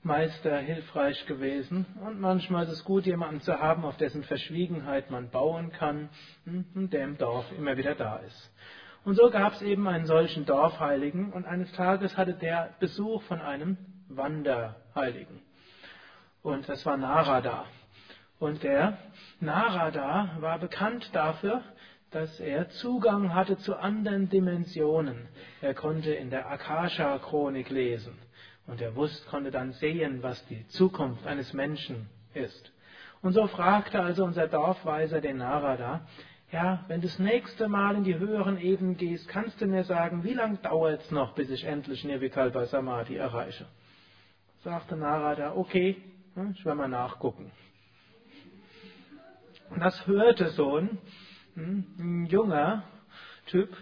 Meister 0.03 0.59
hilfreich 0.59 1.27
gewesen. 1.27 1.87
Und 2.05 2.21
manchmal 2.21 2.65
ist 2.65 2.73
es 2.73 2.85
gut, 2.85 3.07
jemanden 3.07 3.41
zu 3.41 3.59
haben, 3.59 3.85
auf 3.85 3.97
dessen 3.97 4.25
Verschwiegenheit 4.25 5.11
man 5.11 5.31
bauen 5.31 5.71
kann 5.73 6.09
hm, 6.45 6.91
der 6.91 7.05
im 7.05 7.19
Dorf 7.19 7.47
immer 7.57 7.77
wieder 7.77 7.95
da 7.95 8.17
ist. 8.17 8.53
Und 9.05 9.17
so 9.17 9.31
gab 9.31 9.55
es 9.55 9.63
eben 9.63 9.87
einen 9.89 10.07
solchen 10.07 10.45
Dorfheiligen 10.45 11.33
und 11.33 11.45
eines 11.45 11.73
Tages 11.73 12.17
hatte 12.17 12.35
der 12.35 12.75
Besuch 12.79 13.23
von 13.23 13.41
einem 13.41 13.77
Wanderheiligen. 14.09 15.41
Und 16.43 16.69
das 16.69 16.85
war 16.87 16.97
Narada. 16.97 17.67
Und 18.39 18.63
der 18.63 18.99
Narada 19.41 20.37
war 20.41 20.59
bekannt 20.59 21.11
dafür, 21.13 21.63
dass 22.11 22.41
er 22.41 22.69
Zugang 22.71 23.35
hatte 23.35 23.57
zu 23.59 23.77
anderen 23.77 24.29
Dimensionen. 24.29 25.29
Er 25.61 25.75
konnte 25.75 26.13
in 26.13 26.31
der 26.31 26.51
Akasha-Chronik 26.51 27.71
lesen. 27.71 28.19
Und 28.67 28.81
er 28.81 28.95
wusste, 28.95 29.29
konnte 29.29 29.51
dann 29.51 29.73
sehen, 29.73 30.23
was 30.23 30.45
die 30.47 30.67
Zukunft 30.69 31.27
eines 31.27 31.53
Menschen 31.53 32.09
ist. 32.35 32.73
Und 33.21 33.33
so 33.33 33.47
fragte 33.47 34.01
also 34.03 34.25
unser 34.25 34.49
Dorfweiser 34.49 35.21
den 35.21 35.39
Narada, 35.39 36.07
ja, 36.51 36.85
wenn 36.87 37.01
du 37.01 37.07
das 37.07 37.19
nächste 37.19 37.67
Mal 37.67 37.97
in 37.97 38.05
die 38.05 38.19
höheren 38.19 38.59
Ebenen 38.59 38.97
gehst, 38.97 39.27
kannst 39.27 39.61
du 39.61 39.67
mir 39.67 39.85
sagen, 39.85 40.23
wie 40.23 40.35
lange 40.35 40.59
dauert 40.59 41.01
es 41.01 41.11
noch, 41.11 41.35
bis 41.35 41.51
ich 41.51 41.65
endlich 41.65 42.05
Nirvikalpa 42.05 42.67
Samadhi 42.67 43.17
erreiche? 43.17 43.67
Sagte 44.63 44.97
Narada, 44.97 45.55
okay, 45.57 45.97
hm, 46.35 46.55
ich 46.57 46.65
werde 46.65 46.79
mal 46.79 46.89
nachgucken. 46.89 47.51
Und 49.71 49.81
das 49.81 50.07
hörte 50.07 50.49
so 50.51 50.77
ein, 50.77 50.99
hm, 51.55 51.87
ein 51.99 52.27
junger 52.27 52.85
Typ, 53.47 53.75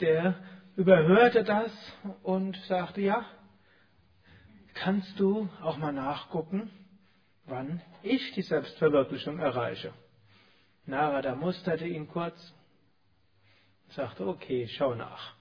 der 0.00 0.34
überhörte 0.76 1.44
das 1.44 1.72
und 2.22 2.56
sagte, 2.68 3.00
ja, 3.00 3.24
kannst 4.74 5.18
du 5.18 5.48
auch 5.60 5.76
mal 5.76 5.92
nachgucken, 5.92 6.70
wann 7.46 7.80
ich 8.02 8.32
die 8.32 8.42
Selbstverwirklichung 8.42 9.38
erreiche. 9.38 9.92
Narada 10.86 11.34
musterte 11.34 11.86
ihn 11.86 12.08
kurz, 12.08 12.54
sagte, 13.90 14.26
okay, 14.26 14.68
schau 14.68 14.94
nach. 14.94 15.34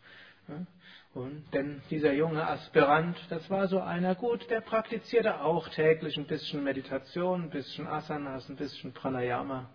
Und 1.13 1.53
denn 1.53 1.81
dieser 1.89 2.13
junge 2.13 2.47
Aspirant, 2.47 3.17
das 3.29 3.50
war 3.50 3.67
so 3.67 3.79
einer, 3.81 4.15
gut, 4.15 4.50
der 4.50 4.61
praktizierte 4.61 5.41
auch 5.41 5.67
täglich 5.69 6.17
ein 6.17 6.27
bisschen 6.27 6.63
Meditation, 6.63 7.43
ein 7.43 7.50
bisschen 7.50 7.88
Asanas, 7.88 8.47
ein 8.50 8.55
bisschen 8.55 8.93
Pranayama. 8.93 9.69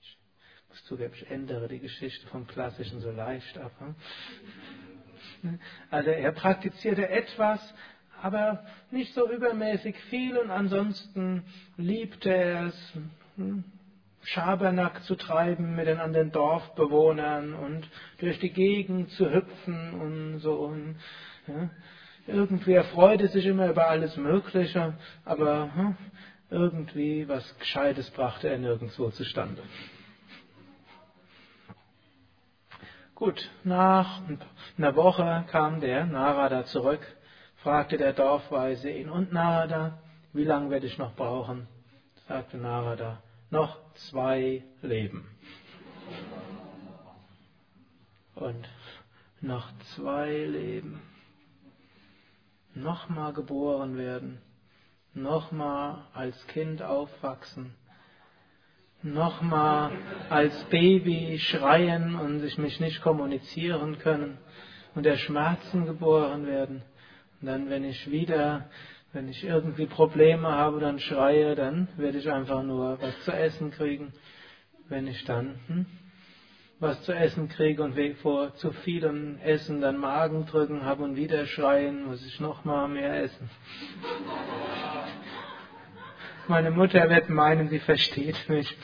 Ich 0.00 0.18
muss 0.68 0.84
zugeben, 0.84 1.14
ich 1.14 1.30
ändere 1.30 1.68
die 1.68 1.78
Geschichte 1.78 2.26
vom 2.28 2.46
Klassischen 2.46 3.00
so 3.00 3.10
leicht 3.10 3.58
ab. 3.58 3.72
Also 5.90 6.10
er 6.10 6.32
praktizierte 6.32 7.08
etwas, 7.08 7.60
aber 8.26 8.64
nicht 8.90 9.14
so 9.14 9.30
übermäßig 9.30 9.96
viel 10.10 10.36
und 10.36 10.50
ansonsten 10.50 11.44
liebte 11.76 12.28
er 12.34 12.66
es, 12.66 12.98
hm, 13.36 13.62
Schabernack 14.22 15.04
zu 15.04 15.14
treiben 15.14 15.76
mit 15.76 15.86
den 15.86 16.00
anderen 16.00 16.32
Dorfbewohnern 16.32 17.54
und 17.54 17.88
durch 18.18 18.40
die 18.40 18.50
Gegend 18.50 19.10
zu 19.10 19.30
hüpfen 19.30 19.94
und 19.94 20.38
so. 20.40 20.54
Und, 20.54 20.96
ja, 21.46 21.70
irgendwie 22.26 22.72
erfreute 22.72 23.28
sich 23.28 23.46
immer 23.46 23.68
über 23.70 23.86
alles 23.86 24.16
Mögliche, 24.16 24.94
aber 25.24 25.70
hm, 25.72 25.96
irgendwie 26.50 27.28
was 27.28 27.56
Gescheites 27.60 28.10
brachte 28.10 28.48
er 28.48 28.58
nirgendwo 28.58 29.10
zustande. 29.10 29.62
Gut, 33.14 33.48
nach 33.62 34.20
einer 34.76 34.96
Woche 34.96 35.44
kam 35.46 35.80
der 35.80 36.04
Narada 36.04 36.64
zurück 36.64 37.15
fragte 37.66 37.96
der 37.96 38.12
Dorfweise 38.12 38.88
ihn, 38.90 39.08
und 39.08 39.32
Narada, 39.32 39.98
wie 40.32 40.44
lange 40.44 40.70
werde 40.70 40.86
ich 40.86 40.98
noch 40.98 41.16
brauchen? 41.16 41.66
sagte 42.28 42.58
Narada, 42.58 43.20
noch 43.50 43.76
zwei 43.94 44.62
Leben. 44.82 45.26
Und 48.36 48.68
noch 49.40 49.66
zwei 49.96 50.30
Leben. 50.30 51.02
Nochmal 52.76 53.32
geboren 53.32 53.98
werden, 53.98 54.38
nochmal 55.12 56.04
als 56.14 56.46
Kind 56.46 56.82
aufwachsen, 56.82 57.74
nochmal 59.02 59.90
als 60.30 60.54
Baby 60.66 61.40
schreien 61.40 62.14
und 62.14 62.38
sich 62.38 62.58
mich 62.58 62.78
nicht 62.78 63.02
kommunizieren 63.02 63.98
können 63.98 64.38
und 64.94 65.02
der 65.02 65.16
Schmerzen 65.16 65.84
geboren 65.84 66.46
werden 66.46 66.84
und 67.40 67.46
dann, 67.48 67.70
wenn 67.70 67.84
ich 67.84 68.10
wieder 68.10 68.68
Wenn 69.12 69.28
ich 69.28 69.44
irgendwie 69.44 69.86
Probleme 69.86 70.48
habe, 70.48 70.78
dann 70.78 70.98
schreie, 70.98 71.54
dann 71.54 71.88
werde 71.96 72.18
ich 72.18 72.30
einfach 72.30 72.62
nur 72.62 73.00
was 73.00 73.18
zu 73.24 73.32
essen 73.32 73.70
kriegen. 73.70 74.12
Wenn 74.90 75.06
ich 75.06 75.24
dann 75.24 75.58
hm, 75.68 75.86
was 76.80 77.00
zu 77.04 77.12
essen 77.12 77.48
kriege 77.48 77.82
und 77.82 77.96
vor 78.18 78.54
zu 78.56 78.72
vielem 78.72 79.38
Essen 79.38 79.80
dann 79.80 79.96
Magen 79.96 80.44
drücken 80.44 80.84
habe 80.84 81.02
und 81.02 81.16
wieder 81.16 81.46
schreien, 81.46 82.04
muss 82.04 82.26
ich 82.26 82.40
noch 82.40 82.66
mal 82.66 82.88
mehr 82.88 83.22
essen. 83.22 83.48
Meine 86.48 86.70
Mutter 86.70 87.08
wird 87.08 87.30
meinen, 87.30 87.68
sie 87.70 87.78
versteht 87.78 88.48
mich. 88.50 88.76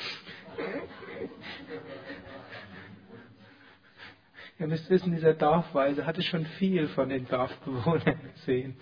Ihr 4.62 4.68
müsst 4.68 4.88
wissen, 4.90 5.10
dieser 5.10 5.34
Dorfweise 5.34 6.06
hatte 6.06 6.22
schon 6.22 6.46
viel 6.46 6.86
von 6.86 7.08
den 7.08 7.26
Dorfbewohnern 7.26 8.20
gesehen. 8.36 8.76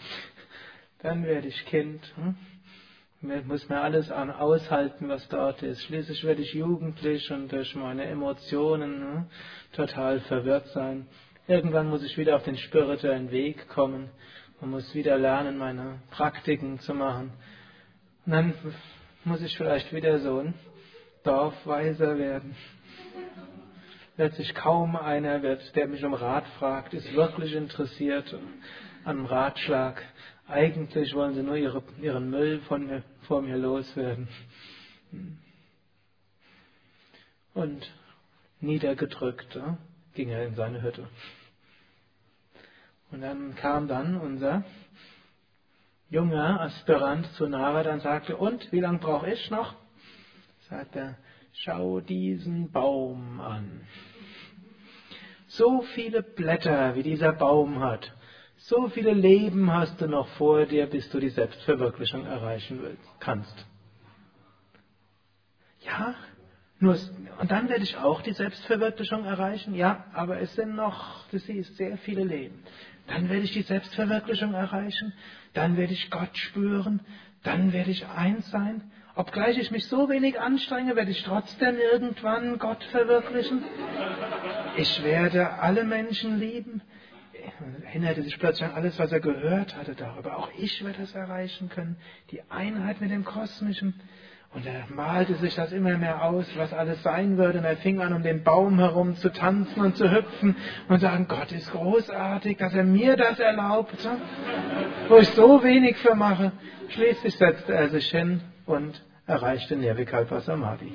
Dann 0.98 1.24
werde 1.24 1.48
ich 1.48 1.64
Kind. 1.64 2.02
Hm? 2.16 3.46
muss 3.46 3.66
mir 3.70 3.80
alles 3.80 4.10
an 4.10 4.30
aushalten, 4.30 5.08
was 5.08 5.26
dort 5.28 5.62
ist. 5.62 5.82
Schließlich 5.84 6.22
werde 6.22 6.42
ich 6.42 6.52
jugendlich 6.52 7.30
und 7.30 7.50
durch 7.50 7.74
meine 7.76 8.04
Emotionen 8.04 9.00
ne, 9.00 9.26
total 9.72 10.20
verwirrt 10.20 10.66
sein. 10.68 11.06
Irgendwann 11.48 11.88
muss 11.88 12.04
ich 12.04 12.18
wieder 12.18 12.36
auf 12.36 12.44
den 12.44 12.58
spirituellen 12.58 13.30
Weg 13.30 13.66
kommen 13.68 14.10
und 14.60 14.72
muss 14.72 14.94
wieder 14.94 15.16
lernen, 15.16 15.56
meine 15.56 16.02
Praktiken 16.10 16.78
zu 16.80 16.92
machen. 16.92 17.32
Und 18.26 18.32
dann 18.32 18.52
muss 19.24 19.40
ich 19.40 19.56
vielleicht 19.56 19.94
wieder 19.94 20.18
so 20.18 20.40
ein 20.40 20.52
Dorfweiser 21.24 22.18
werden. 22.18 22.54
Sich 24.28 24.54
kaum 24.54 24.96
einer 24.96 25.42
wird, 25.42 25.74
der 25.76 25.88
mich 25.88 26.04
um 26.04 26.12
Rat 26.12 26.46
fragt, 26.58 26.92
ist 26.92 27.14
wirklich 27.14 27.54
interessiert 27.54 28.36
an 29.04 29.24
Ratschlag. 29.24 30.02
Eigentlich 30.46 31.14
wollen 31.14 31.34
sie 31.34 31.42
nur 31.42 31.56
ihre, 31.56 31.82
ihren 32.02 32.28
Müll 32.28 32.60
von 32.68 32.86
mir, 32.86 33.02
vor 33.22 33.40
mir 33.40 33.56
loswerden. 33.56 34.28
Und 37.54 37.90
niedergedrückt 38.60 39.54
ja, 39.54 39.78
ging 40.14 40.28
er 40.28 40.44
in 40.44 40.54
seine 40.54 40.82
Hütte. 40.82 41.08
Und 43.10 43.22
dann 43.22 43.54
kam 43.56 43.88
dann 43.88 44.18
unser 44.18 44.64
junger 46.10 46.60
Aspirant 46.60 47.26
zu 47.36 47.48
Narada 47.48 47.94
und 47.94 48.00
sagte, 48.00 48.36
und 48.36 48.70
wie 48.70 48.80
lange 48.80 48.98
brauche 48.98 49.30
ich 49.30 49.50
noch? 49.50 49.74
Sagt 50.68 50.94
er, 50.94 51.16
schau 51.52 52.00
diesen 52.00 52.70
Baum 52.70 53.40
an. 53.40 53.86
So 55.50 55.82
viele 55.82 56.22
Blätter, 56.22 56.94
wie 56.94 57.02
dieser 57.02 57.32
Baum 57.32 57.80
hat, 57.80 58.12
so 58.56 58.88
viele 58.88 59.12
Leben 59.12 59.72
hast 59.72 60.00
du 60.00 60.06
noch 60.06 60.28
vor 60.30 60.64
dir, 60.64 60.86
bis 60.86 61.08
du 61.10 61.18
die 61.18 61.30
Selbstverwirklichung 61.30 62.24
erreichen 62.24 62.80
willst, 62.82 63.02
kannst. 63.18 63.66
Ja, 65.80 66.14
nur, 66.78 66.96
und 67.40 67.50
dann 67.50 67.68
werde 67.68 67.82
ich 67.82 67.96
auch 67.96 68.22
die 68.22 68.32
Selbstverwirklichung 68.32 69.24
erreichen. 69.24 69.74
Ja, 69.74 70.04
aber 70.12 70.40
es 70.40 70.54
sind 70.54 70.76
noch, 70.76 71.26
du 71.30 71.38
siehst, 71.38 71.76
sehr 71.76 71.98
viele 71.98 72.22
Leben. 72.22 72.62
Dann 73.08 73.28
werde 73.28 73.44
ich 73.44 73.52
die 73.52 73.62
Selbstverwirklichung 73.62 74.54
erreichen. 74.54 75.12
Dann 75.52 75.76
werde 75.76 75.94
ich 75.94 76.10
Gott 76.10 76.36
spüren. 76.36 77.00
Dann 77.42 77.72
werde 77.72 77.90
ich 77.90 78.06
eins 78.06 78.48
sein. 78.50 78.82
Obgleich 79.20 79.58
ich 79.58 79.70
mich 79.70 79.86
so 79.86 80.08
wenig 80.08 80.40
anstrenge, 80.40 80.96
werde 80.96 81.10
ich 81.10 81.22
trotzdem 81.22 81.76
irgendwann 81.76 82.58
Gott 82.58 82.82
verwirklichen. 82.84 83.62
Ich 84.78 85.04
werde 85.04 85.58
alle 85.60 85.84
Menschen 85.84 86.38
lieben 86.38 86.80
erinnerte 87.84 88.22
sich 88.22 88.38
plötzlich 88.38 88.68
an 88.68 88.74
alles, 88.74 88.98
was 88.98 89.12
er 89.12 89.20
gehört 89.20 89.76
hatte 89.76 89.94
darüber. 89.94 90.38
Auch 90.38 90.50
ich 90.56 90.84
werde 90.84 91.00
das 91.00 91.14
erreichen 91.14 91.68
können. 91.68 91.96
Die 92.30 92.40
Einheit 92.48 93.00
mit 93.00 93.10
dem 93.10 93.24
Kosmischen. 93.24 94.00
Und 94.52 94.66
er 94.66 94.86
malte 94.88 95.34
sich 95.36 95.54
das 95.54 95.70
immer 95.70 95.96
mehr 95.96 96.24
aus, 96.24 96.46
was 96.56 96.72
alles 96.72 97.02
sein 97.02 97.36
würde. 97.36 97.58
Und 97.58 97.64
er 97.64 97.76
fing 97.76 98.00
an, 98.00 98.12
um 98.12 98.22
den 98.22 98.42
Baum 98.42 98.78
herum 98.78 99.14
zu 99.16 99.30
tanzen 99.30 99.80
und 99.80 99.96
zu 99.96 100.10
hüpfen 100.10 100.56
und 100.88 101.00
sagen, 101.00 101.26
Gott 101.28 101.52
ist 101.52 101.70
großartig, 101.70 102.56
dass 102.58 102.74
er 102.74 102.84
mir 102.84 103.16
das 103.16 103.38
erlaubt, 103.38 104.08
wo 105.08 105.18
ich 105.18 105.28
so 105.30 105.62
wenig 105.62 105.96
für 105.98 106.14
mache. 106.14 106.52
Schließlich 106.88 107.36
setzte 107.36 107.74
er 107.74 107.90
sich 107.90 108.10
hin 108.10 108.40
und 108.66 109.00
erreichte 109.30 109.76
Nirvikalpa 109.76 110.40
Samadhi. 110.40 110.92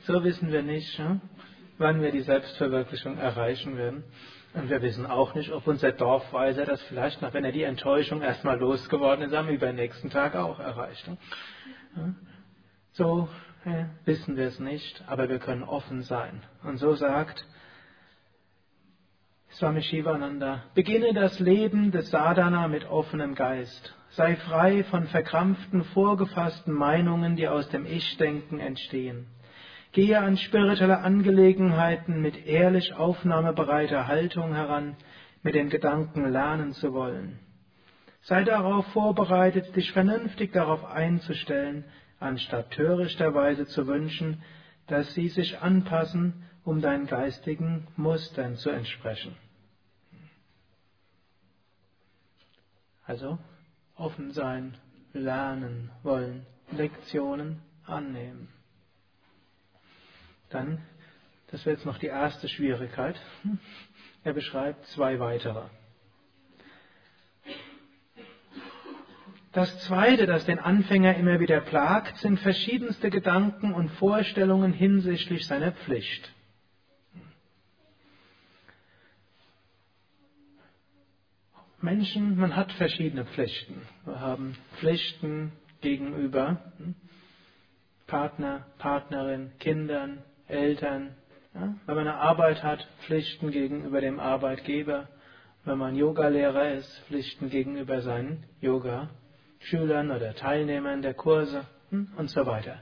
So 0.00 0.24
wissen 0.24 0.50
wir 0.50 0.62
nicht, 0.62 1.00
wann 1.78 2.02
wir 2.02 2.10
die 2.10 2.22
Selbstverwirklichung 2.22 3.16
erreichen 3.18 3.76
werden. 3.76 4.02
Und 4.54 4.68
wir 4.68 4.82
wissen 4.82 5.06
auch 5.06 5.36
nicht, 5.36 5.52
ob 5.52 5.68
unser 5.68 5.92
Dorfweiser 5.92 6.64
das 6.64 6.82
vielleicht 6.82 7.22
noch, 7.22 7.32
wenn 7.32 7.44
er 7.44 7.52
die 7.52 7.62
Enttäuschung 7.62 8.22
erstmal 8.22 8.58
losgeworden 8.58 9.24
ist, 9.24 9.34
am 9.34 9.48
übernächsten 9.48 10.10
Tag 10.10 10.34
auch 10.34 10.58
erreicht. 10.58 11.08
So 12.92 13.28
wissen 14.04 14.36
wir 14.36 14.46
es 14.46 14.58
nicht, 14.58 15.04
aber 15.06 15.28
wir 15.28 15.38
können 15.38 15.62
offen 15.62 16.02
sein. 16.02 16.42
Und 16.64 16.78
so 16.78 16.94
sagt 16.94 17.46
Swami 19.54 19.82
Shivananda, 19.82 20.62
beginne 20.74 21.12
das 21.12 21.40
Leben 21.40 21.90
des 21.90 22.10
Sadhana 22.10 22.68
mit 22.68 22.88
offenem 22.88 23.34
Geist. 23.34 23.94
Sei 24.10 24.36
frei 24.36 24.84
von 24.84 25.08
verkrampften, 25.08 25.82
vorgefassten 25.84 26.72
Meinungen, 26.72 27.34
die 27.34 27.48
aus 27.48 27.68
dem 27.68 27.84
Ich-Denken 27.84 28.60
entstehen. 28.60 29.26
Gehe 29.92 30.20
an 30.20 30.36
spirituelle 30.36 31.00
Angelegenheiten 31.00 32.22
mit 32.22 32.46
ehrlich 32.46 32.94
aufnahmebereiter 32.94 34.06
Haltung 34.06 34.54
heran, 34.54 34.94
mit 35.42 35.56
dem 35.56 35.68
Gedanken 35.68 36.30
lernen 36.30 36.72
zu 36.74 36.92
wollen. 36.92 37.40
Sei 38.22 38.44
darauf 38.44 38.86
vorbereitet, 38.92 39.74
dich 39.74 39.90
vernünftig 39.90 40.52
darauf 40.52 40.84
einzustellen, 40.84 41.84
anstatt 42.20 42.70
törichterweise 42.70 43.66
zu 43.66 43.88
wünschen, 43.88 44.42
dass 44.86 45.12
sie 45.14 45.28
sich 45.28 45.60
anpassen, 45.60 46.44
um 46.64 46.80
deinen 46.80 47.06
geistigen 47.06 47.86
Mustern 47.96 48.56
zu 48.56 48.70
entsprechen. 48.70 49.36
Also 53.04 53.38
offen 53.96 54.32
sein, 54.32 54.76
lernen 55.12 55.90
wollen, 56.02 56.46
Lektionen 56.70 57.60
annehmen. 57.84 58.48
Dann, 60.50 60.80
das 61.50 61.64
wäre 61.64 61.76
jetzt 61.76 61.86
noch 61.86 61.98
die 61.98 62.06
erste 62.06 62.48
Schwierigkeit, 62.48 63.20
er 64.22 64.32
beschreibt 64.32 64.86
zwei 64.86 65.18
weitere. 65.18 65.62
Das 69.52 69.80
zweite, 69.80 70.26
das 70.26 70.46
den 70.46 70.60
Anfänger 70.60 71.16
immer 71.16 71.40
wieder 71.40 71.60
plagt, 71.60 72.16
sind 72.18 72.38
verschiedenste 72.38 73.10
Gedanken 73.10 73.74
und 73.74 73.88
Vorstellungen 73.88 74.72
hinsichtlich 74.72 75.46
seiner 75.46 75.72
Pflicht. 75.72 76.32
Menschen, 81.82 82.36
man 82.36 82.56
hat 82.56 82.72
verschiedene 82.72 83.24
Pflichten. 83.24 83.80
Wir 84.04 84.20
haben 84.20 84.54
Pflichten 84.78 85.52
gegenüber 85.80 86.60
Partner, 88.06 88.66
Partnerin, 88.78 89.52
Kindern, 89.58 90.22
Eltern, 90.46 91.14
wenn 91.52 91.78
man 91.86 91.98
eine 91.98 92.16
Arbeit 92.16 92.62
hat, 92.62 92.86
Pflichten 93.06 93.50
gegenüber 93.50 94.00
dem 94.00 94.20
Arbeitgeber, 94.20 95.08
wenn 95.64 95.78
man 95.78 95.96
Yogalehrer 95.96 96.74
ist, 96.74 97.02
Pflichten 97.06 97.48
gegenüber 97.48 98.02
seinen 98.02 98.44
Yoga-Schülern 98.60 100.10
oder 100.10 100.34
Teilnehmern 100.34 101.02
der 101.02 101.14
Kurse 101.14 101.66
hm? 101.90 102.08
und 102.16 102.30
so 102.30 102.46
weiter. 102.46 102.80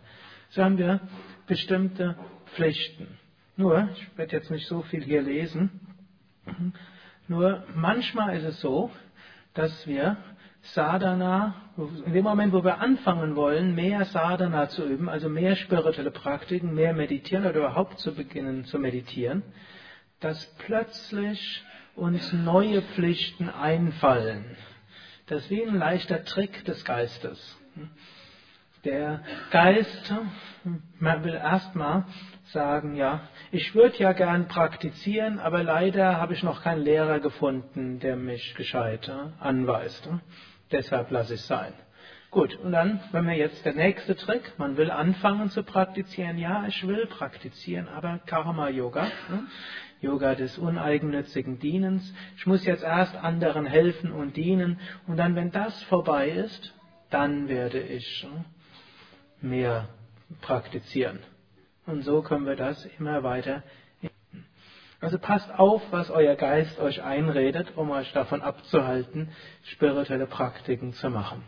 So 0.51 0.63
haben 0.63 0.77
wir 0.77 1.01
bestimmte 1.47 2.17
Pflichten. 2.55 3.19
Nur, 3.57 3.89
ich 3.95 4.19
werde 4.19 4.37
jetzt 4.37 4.51
nicht 4.51 4.67
so 4.67 4.83
viel 4.83 5.03
hier 5.03 5.23
lesen, 5.23 5.71
nur 7.29 7.64
manchmal 7.75 8.37
ist 8.37 8.45
es 8.45 8.61
so, 8.61 8.91
dass 9.55 9.87
wir 9.87 10.17
Sadhana, 10.62 11.55
in 12.05 12.12
dem 12.12 12.25
Moment, 12.25 12.53
wo 12.53 12.64
wir 12.64 12.79
anfangen 12.79 13.37
wollen, 13.37 13.75
mehr 13.75 14.05
Sadhana 14.07 14.69
zu 14.69 14.85
üben, 14.87 15.09
also 15.09 15.29
mehr 15.29 15.57
spirituelle 15.57 16.11
Praktiken, 16.11 16.75
mehr 16.75 16.93
meditieren 16.93 17.47
oder 17.47 17.59
überhaupt 17.59 17.99
zu 18.01 18.14
beginnen 18.14 18.64
zu 18.64 18.79
meditieren, 18.79 19.43
dass 20.21 20.45
plötzlich 20.59 21.62
uns 21.95 22.33
neue 22.33 22.83
Pflichten 22.83 23.49
einfallen. 23.49 24.45
Das 25.27 25.43
ist 25.43 25.51
wie 25.51 25.62
ein 25.62 25.77
leichter 25.77 26.25
Trick 26.25 26.64
des 26.64 26.85
Geistes. 26.85 27.59
Der 28.85 29.23
Geist 29.51 30.14
will 30.95 31.35
erstmal 31.35 32.05
sagen, 32.53 32.95
ja, 32.95 33.21
ich 33.51 33.75
würde 33.75 33.97
ja 33.99 34.13
gern 34.13 34.47
praktizieren, 34.47 35.39
aber 35.39 35.63
leider 35.63 36.19
habe 36.19 36.33
ich 36.33 36.43
noch 36.43 36.63
keinen 36.63 36.83
Lehrer 36.83 37.21
gefunden, 37.21 37.99
der 37.99 38.17
mich 38.17 38.55
gescheit 38.55 39.11
anweist. 39.39 40.09
Deshalb 40.71 41.11
lasse 41.11 41.35
ich 41.35 41.41
es 41.41 41.47
sein. 41.47 41.75
Gut, 42.31 42.57
und 42.57 42.73
dann, 42.73 43.01
wenn 43.11 43.27
wir 43.27 43.35
jetzt 43.35 43.65
der 43.65 43.73
nächste 43.73 44.15
Trick, 44.15 44.53
man 44.59 44.77
will 44.77 44.91
anfangen 44.91 45.49
zu 45.49 45.63
praktizieren, 45.63 46.37
ja, 46.37 46.67
ich 46.67 46.87
will 46.87 47.07
praktizieren, 47.07 47.89
aber 47.89 48.21
Karma-Yoga, 48.27 49.05
ne? 49.31 49.47
Yoga 50.01 50.35
des 50.35 50.59
uneigennützigen 50.59 51.59
Dienens, 51.59 52.15
ich 52.37 52.47
muss 52.47 52.65
jetzt 52.67 52.85
erst 52.85 53.17
anderen 53.17 53.65
helfen 53.67 54.13
und 54.13 54.37
dienen, 54.37 54.79
und 55.07 55.17
dann, 55.17 55.35
wenn 55.35 55.51
das 55.51 55.83
vorbei 55.85 56.31
ist, 56.31 56.75
dann 57.11 57.49
werde 57.49 57.81
ich 57.81 58.25
ne, 58.25 58.45
mehr 59.41 59.89
praktizieren. 60.43 61.21
Und 61.88 62.03
so 62.03 62.20
können 62.20 62.44
wir 62.44 62.55
das 62.55 62.85
immer 62.98 63.22
weiter. 63.22 63.62
Also 65.01 65.18
passt 65.18 65.51
auf, 65.59 65.81
was 65.90 66.11
euer 66.11 66.35
Geist 66.35 66.79
euch 66.81 67.03
einredet, 67.03 67.72
um 67.77 67.90
euch 67.90 68.12
davon 68.12 68.42
abzuhalten, 68.42 69.31
spirituelle 69.62 70.27
Praktiken 70.27 70.92
zu 70.92 71.09
machen. 71.09 71.44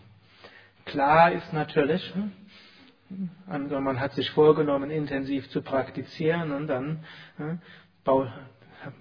Klar 0.87 1.33
ist 1.33 1.53
natürlich, 1.53 2.14
hm, 2.14 3.31
man 3.68 4.00
hat 4.00 4.14
sich 4.14 4.31
vorgenommen, 4.31 4.90
intensiv 4.90 5.50
zu 5.50 5.61
praktizieren 5.61 6.53
und 6.53 6.68
dann 6.68 7.05
hm, 7.37 7.61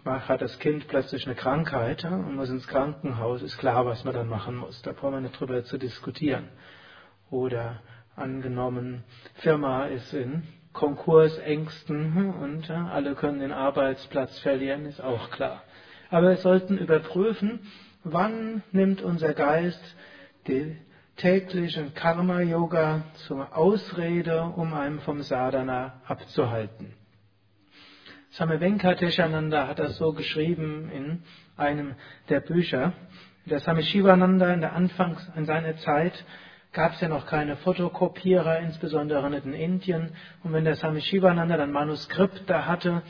hat 0.04 0.42
das 0.42 0.60
Kind 0.60 0.90
plötzlich 0.90 1.26
eine 1.26 1.36
Krankheit 1.36 2.04
hm, 2.04 2.28
und 2.28 2.36
muss 2.36 2.50
ins 2.50 2.68
Krankenhaus, 2.68 3.42
ist 3.44 3.60
klar, 3.60 3.86
was 3.86 4.04
man 4.04 4.14
dann 4.14 4.28
machen 4.28 4.58
muss. 4.58 4.82
Da 4.82 4.92
brauchen 4.92 5.14
wir 5.14 5.22
nicht 5.22 5.40
drüber 5.40 5.64
zu 5.64 5.78
diskutieren. 5.78 6.50
Oder 7.30 7.82
angenommen, 8.18 9.06
Firma 9.36 9.86
ist 9.86 10.14
in 10.14 10.44
Konkursängsten 10.80 12.36
und 12.36 12.72
alle 12.72 13.14
können 13.14 13.42
den 13.42 13.52
Arbeitsplatz 13.52 14.40
verlieren, 14.40 14.86
ist 14.86 15.02
auch 15.02 15.30
klar. 15.30 15.62
Aber 16.10 16.30
wir 16.30 16.38
sollten 16.38 16.78
überprüfen, 16.78 17.60
wann 18.06 18.64
nimmt 18.72 19.02
unser 19.02 19.34
Geist 19.34 19.84
die 20.48 20.78
täglichen 21.18 21.94
Karma-Yoga 21.96 23.04
zur 23.28 23.58
Ausrede, 23.58 24.42
um 24.56 24.74
einen 24.74 25.02
vom 25.02 25.22
Sadhana 25.22 26.00
abzuhalten. 26.08 26.94
Swami 28.32 28.62
Venkateshananda 28.62 29.68
hat 29.68 29.80
das 29.80 29.98
so 29.98 30.14
geschrieben 30.14 30.90
in 30.94 31.24
einem 31.58 31.96
der 32.30 32.40
Bücher. 32.40 32.94
Der 33.46 33.60
Swami 33.60 33.84
Shivananda 33.84 34.54
in 34.54 34.62
der 34.62 34.72
Anfangs, 34.72 35.30
in 35.36 35.44
seiner 35.44 35.76
Zeit 35.76 36.14
gab 36.72 36.94
es 36.94 37.02
ja 37.02 37.08
noch 37.08 37.26
keine 37.26 37.56
Fotokopierer, 37.58 38.60
insbesondere 38.60 39.30
nicht 39.30 39.46
in 39.46 39.54
Indien. 39.54 40.12
Und 40.44 40.54
wenn 40.54 40.66
der 40.66 40.76
Swami 40.76 41.02
Shivananda 41.02 41.58
dann 41.58 41.72
Manuskripte 41.72 42.68
hatte, 42.68 43.04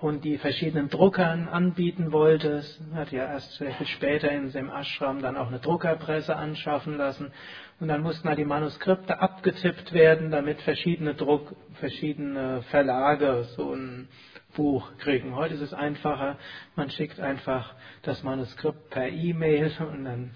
und 0.00 0.24
die 0.24 0.38
verschiedenen 0.38 0.88
Druckern 0.88 1.48
anbieten 1.48 2.12
wollte. 2.12 2.62
Hat 2.94 3.10
ja 3.10 3.24
erst 3.24 3.54
sehr 3.54 3.72
viel 3.72 3.86
später 3.86 4.30
in 4.30 4.50
dem 4.52 4.70
Ashram 4.70 5.22
dann 5.22 5.36
auch 5.36 5.48
eine 5.48 5.58
Druckerpresse 5.58 6.36
anschaffen 6.36 6.96
lassen. 6.96 7.32
Und 7.80 7.88
dann 7.88 8.02
mussten 8.02 8.28
halt 8.28 8.38
die 8.38 8.44
Manuskripte 8.44 9.20
abgetippt 9.20 9.92
werden, 9.92 10.30
damit 10.30 10.60
verschiedene 10.62 11.14
Druck, 11.14 11.54
verschiedene 11.74 12.62
Verlage 12.70 13.44
so 13.56 13.72
ein 13.72 14.08
Buch 14.54 14.90
kriegen. 14.98 15.34
Heute 15.34 15.54
ist 15.54 15.60
es 15.60 15.74
einfacher, 15.74 16.36
man 16.76 16.90
schickt 16.90 17.20
einfach 17.20 17.74
das 18.02 18.22
Manuskript 18.22 18.90
per 18.90 19.08
E-Mail 19.08 19.72
und 19.80 20.04
dann 20.04 20.30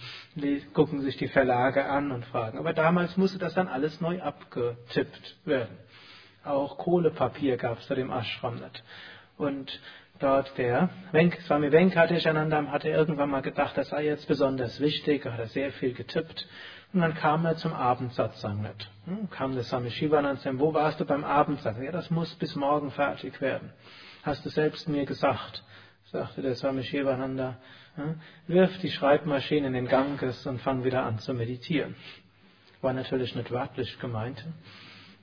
gucken 0.72 1.00
sich 1.00 1.16
die 1.16 1.28
Verlage 1.28 1.84
an 1.86 2.10
und 2.10 2.24
fragen. 2.26 2.58
Aber 2.58 2.72
damals 2.72 3.16
musste 3.16 3.38
das 3.38 3.54
dann 3.54 3.68
alles 3.68 4.00
neu 4.00 4.20
abgetippt 4.20 5.36
werden. 5.44 5.76
Auch 6.44 6.76
Kohlepapier 6.76 7.56
gab 7.56 7.78
es 7.78 7.86
da 7.86 7.94
dem 7.94 8.10
Ashram 8.10 8.56
nicht. 8.56 8.82
Und 9.36 9.80
dort 10.20 10.56
der 10.58 10.90
Venk, 11.12 11.40
Swami 11.42 11.72
Venkateshanandam 11.72 12.70
hatte 12.70 12.88
irgendwann 12.88 13.30
mal 13.30 13.42
gedacht, 13.42 13.76
das 13.76 13.88
sei 13.88 14.04
jetzt 14.04 14.28
besonders 14.28 14.80
wichtig, 14.80 15.24
hat 15.24 15.38
er 15.38 15.48
sehr 15.48 15.72
viel 15.72 15.94
getippt. 15.94 16.46
Und 16.92 17.00
dann 17.00 17.14
kam 17.14 17.44
er 17.44 17.56
zum 17.56 17.72
Abendsatzang 17.72 18.62
nicht. 18.62 18.88
Hm, 19.06 19.28
kam 19.30 19.54
der 19.54 19.64
Swami 19.64 19.90
Shivanand 19.90 20.46
und 20.46 20.60
wo 20.60 20.72
warst 20.74 21.00
du 21.00 21.04
beim 21.04 21.24
Abendsatzang? 21.24 21.82
Ja, 21.82 21.90
das 21.90 22.10
muss 22.10 22.32
bis 22.36 22.54
morgen 22.54 22.92
fertig 22.92 23.40
werden. 23.40 23.72
Hast 24.24 24.42
du 24.46 24.48
selbst 24.48 24.88
mir 24.88 25.04
gesagt, 25.04 25.62
sagte 26.04 26.40
der 26.40 26.54
Swami 26.54 26.82
Shivananda, 26.82 27.58
hm, 27.96 28.18
wirf 28.46 28.78
die 28.78 28.90
Schreibmaschine 28.90 29.66
in 29.66 29.74
den 29.74 29.86
Ganges 29.86 30.46
und 30.46 30.62
fang 30.62 30.82
wieder 30.82 31.04
an 31.04 31.18
zu 31.18 31.34
meditieren. 31.34 31.94
War 32.80 32.94
natürlich 32.94 33.34
nicht 33.34 33.50
wörtlich 33.50 33.98
gemeint. 33.98 34.42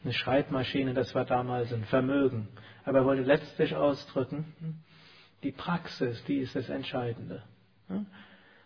Eine 0.03 0.13
Schreibmaschine, 0.13 0.93
das 0.93 1.15
war 1.15 1.25
damals 1.25 1.73
ein 1.73 1.83
Vermögen. 1.85 2.47
Aber 2.85 2.99
er 2.99 3.05
wollte 3.05 3.23
letztlich 3.23 3.75
ausdrücken, 3.75 4.53
die 5.41 5.51
Praxis, 5.51 6.23
die 6.25 6.37
ist 6.37 6.55
das 6.55 6.69
Entscheidende. 6.69 7.41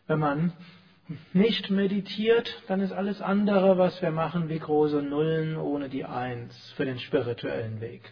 Wenn 0.06 0.20
man 0.20 0.52
nicht 1.32 1.70
meditiert, 1.70 2.62
dann 2.68 2.82
ist 2.82 2.92
alles 2.92 3.22
andere, 3.22 3.78
was 3.78 4.02
wir 4.02 4.12
machen, 4.12 4.50
wie 4.50 4.60
große 4.60 5.02
Nullen 5.02 5.56
ohne 5.56 5.88
die 5.88 6.04
Eins 6.04 6.74
für 6.76 6.84
den 6.84 7.00
spirituellen 7.00 7.80
Weg. 7.80 8.12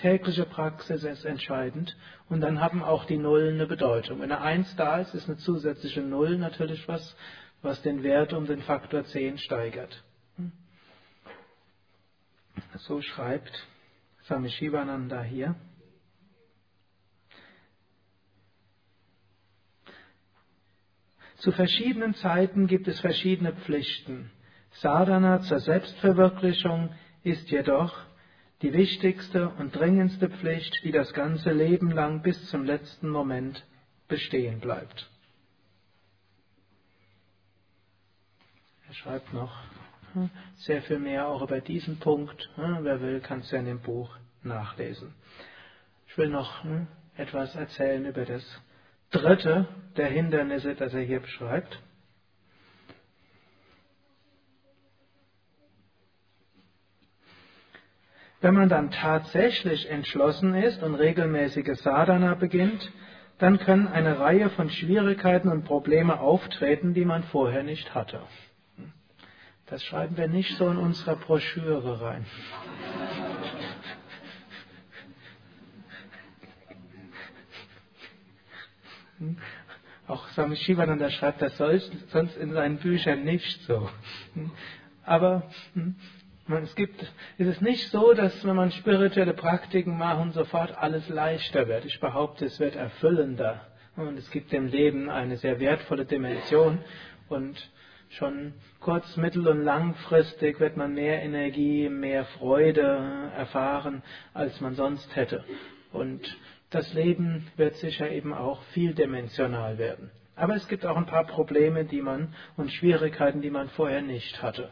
Tägliche 0.00 0.46
Praxis 0.46 1.04
ist 1.04 1.24
entscheidend 1.26 1.94
und 2.30 2.40
dann 2.40 2.60
haben 2.60 2.82
auch 2.82 3.04
die 3.04 3.18
Nullen 3.18 3.56
eine 3.56 3.66
Bedeutung. 3.66 4.20
Wenn 4.20 4.32
eine 4.32 4.40
Eins 4.40 4.74
da 4.76 4.98
ist, 5.00 5.14
ist 5.14 5.28
eine 5.28 5.36
zusätzliche 5.36 6.00
Null 6.00 6.38
natürlich 6.38 6.88
was, 6.88 7.14
was 7.60 7.82
den 7.82 8.02
Wert 8.02 8.32
um 8.32 8.46
den 8.46 8.62
Faktor 8.62 9.04
10 9.04 9.36
steigert. 9.36 10.02
So 12.78 13.02
schreibt 13.02 13.66
Swami 14.24 14.48
Shivananda 14.48 15.22
hier. 15.22 15.54
Zu 21.36 21.52
verschiedenen 21.52 22.14
Zeiten 22.14 22.66
gibt 22.66 22.88
es 22.88 23.00
verschiedene 23.00 23.52
Pflichten. 23.52 24.30
Sadhana 24.72 25.40
zur 25.42 25.58
Selbstverwirklichung 25.58 26.94
ist 27.22 27.50
jedoch 27.50 28.09
die 28.62 28.72
wichtigste 28.72 29.48
und 29.48 29.74
dringendste 29.74 30.28
Pflicht, 30.28 30.84
die 30.84 30.92
das 30.92 31.12
ganze 31.14 31.52
Leben 31.52 31.90
lang 31.90 32.22
bis 32.22 32.48
zum 32.50 32.64
letzten 32.64 33.08
Moment 33.08 33.64
bestehen 34.08 34.60
bleibt. 34.60 35.08
Er 38.88 38.94
schreibt 38.94 39.32
noch, 39.32 39.56
sehr 40.56 40.82
viel 40.82 40.98
mehr 40.98 41.28
auch 41.28 41.42
über 41.42 41.60
diesen 41.60 41.98
Punkt. 42.00 42.50
Wer 42.56 43.00
will, 43.00 43.20
kann 43.20 43.40
es 43.40 43.50
ja 43.50 43.60
in 43.60 43.66
dem 43.66 43.80
Buch 43.80 44.14
nachlesen. 44.42 45.14
Ich 46.08 46.18
will 46.18 46.28
noch 46.28 46.64
hm, 46.64 46.88
etwas 47.16 47.54
erzählen 47.54 48.04
über 48.04 48.24
das 48.24 48.42
dritte 49.10 49.68
der 49.96 50.08
Hindernisse, 50.08 50.74
das 50.74 50.92
er 50.92 51.02
hier 51.02 51.20
beschreibt. 51.20 51.80
Wenn 58.40 58.54
man 58.54 58.68
dann 58.68 58.90
tatsächlich 58.90 59.90
entschlossen 59.90 60.54
ist 60.54 60.82
und 60.82 60.94
regelmäßige 60.94 61.78
Sadhana 61.78 62.34
beginnt, 62.34 62.90
dann 63.38 63.58
können 63.58 63.88
eine 63.88 64.18
Reihe 64.18 64.50
von 64.50 64.70
Schwierigkeiten 64.70 65.48
und 65.48 65.64
Probleme 65.64 66.20
auftreten, 66.20 66.94
die 66.94 67.04
man 67.04 67.22
vorher 67.24 67.62
nicht 67.62 67.94
hatte. 67.94 68.20
Das 69.66 69.84
schreiben 69.84 70.16
wir 70.16 70.28
nicht 70.28 70.56
so 70.56 70.68
in 70.68 70.78
unserer 70.78 71.16
Broschüre 71.16 72.00
rein. 72.00 72.26
Auch 80.08 80.28
Swami 80.30 80.56
Shivananda 80.56 81.10
schreibt 81.10 81.42
das 81.42 81.56
sonst 81.56 82.36
in 82.36 82.52
seinen 82.52 82.78
Büchern 82.78 83.22
nicht 83.22 83.62
so. 83.62 83.88
Aber 85.04 85.44
hm, 85.74 85.94
es 86.58 86.74
gibt, 86.74 87.00
es 87.38 87.46
ist 87.46 87.62
nicht 87.62 87.88
so, 87.90 88.12
dass 88.12 88.44
wenn 88.44 88.56
man 88.56 88.70
spirituelle 88.70 89.34
Praktiken 89.34 89.96
macht, 89.96 90.34
sofort 90.34 90.76
alles 90.76 91.08
leichter 91.08 91.68
wird. 91.68 91.84
Ich 91.84 92.00
behaupte, 92.00 92.46
es 92.46 92.58
wird 92.60 92.76
erfüllender. 92.76 93.66
Und 93.96 94.18
es 94.18 94.30
gibt 94.30 94.52
dem 94.52 94.66
Leben 94.66 95.10
eine 95.10 95.36
sehr 95.36 95.60
wertvolle 95.60 96.04
Dimension. 96.04 96.78
Und 97.28 97.70
schon 98.10 98.54
kurz-, 98.80 99.16
mittel- 99.16 99.48
und 99.48 99.62
langfristig 99.62 100.60
wird 100.60 100.76
man 100.76 100.94
mehr 100.94 101.22
Energie, 101.22 101.88
mehr 101.88 102.24
Freude 102.24 103.30
erfahren, 103.36 104.02
als 104.34 104.60
man 104.60 104.74
sonst 104.74 105.14
hätte. 105.16 105.44
Und 105.92 106.38
das 106.70 106.92
Leben 106.94 107.48
wird 107.56 107.76
sicher 107.76 108.10
eben 108.10 108.32
auch 108.32 108.62
vieldimensional 108.72 109.78
werden. 109.78 110.10
Aber 110.36 110.54
es 110.54 110.66
gibt 110.68 110.86
auch 110.86 110.96
ein 110.96 111.06
paar 111.06 111.24
Probleme, 111.26 111.84
die 111.84 112.00
man 112.00 112.34
und 112.56 112.72
Schwierigkeiten, 112.72 113.42
die 113.42 113.50
man 113.50 113.68
vorher 113.70 114.02
nicht 114.02 114.42
hatte. 114.42 114.70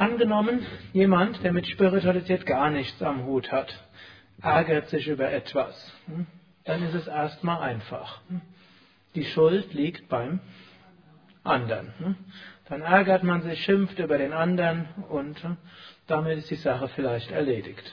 Angenommen, 0.00 0.64
jemand, 0.94 1.44
der 1.44 1.52
mit 1.52 1.66
Spiritualität 1.66 2.46
gar 2.46 2.70
nichts 2.70 3.02
am 3.02 3.26
Hut 3.26 3.52
hat, 3.52 3.70
ärgert 4.40 4.88
sich 4.88 5.06
über 5.06 5.30
etwas, 5.30 5.92
dann 6.64 6.82
ist 6.84 6.94
es 6.94 7.06
erstmal 7.06 7.60
einfach. 7.60 8.22
Die 9.14 9.26
Schuld 9.26 9.74
liegt 9.74 10.08
beim 10.08 10.40
anderen. 11.44 11.92
Ne? 11.98 12.14
Dann 12.70 12.80
ärgert 12.80 13.24
man 13.24 13.42
sich, 13.42 13.62
schimpft 13.62 13.98
über 13.98 14.16
den 14.16 14.32
anderen 14.32 14.88
und 15.10 15.38
damit 16.06 16.38
ist 16.38 16.50
die 16.50 16.54
Sache 16.54 16.88
vielleicht 16.88 17.30
erledigt. 17.30 17.92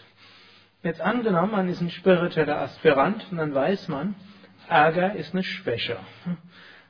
Jetzt 0.84 1.02
angenommen, 1.02 1.52
man 1.52 1.68
ist 1.68 1.82
ein 1.82 1.90
spiritueller 1.90 2.62
Aspirant 2.62 3.28
und 3.32 3.38
dann 3.38 3.54
weiß 3.54 3.90
man, 3.90 4.16
Ärger 4.70 5.14
ist 5.14 5.34
eine 5.34 5.44
Schwäche. 5.44 5.98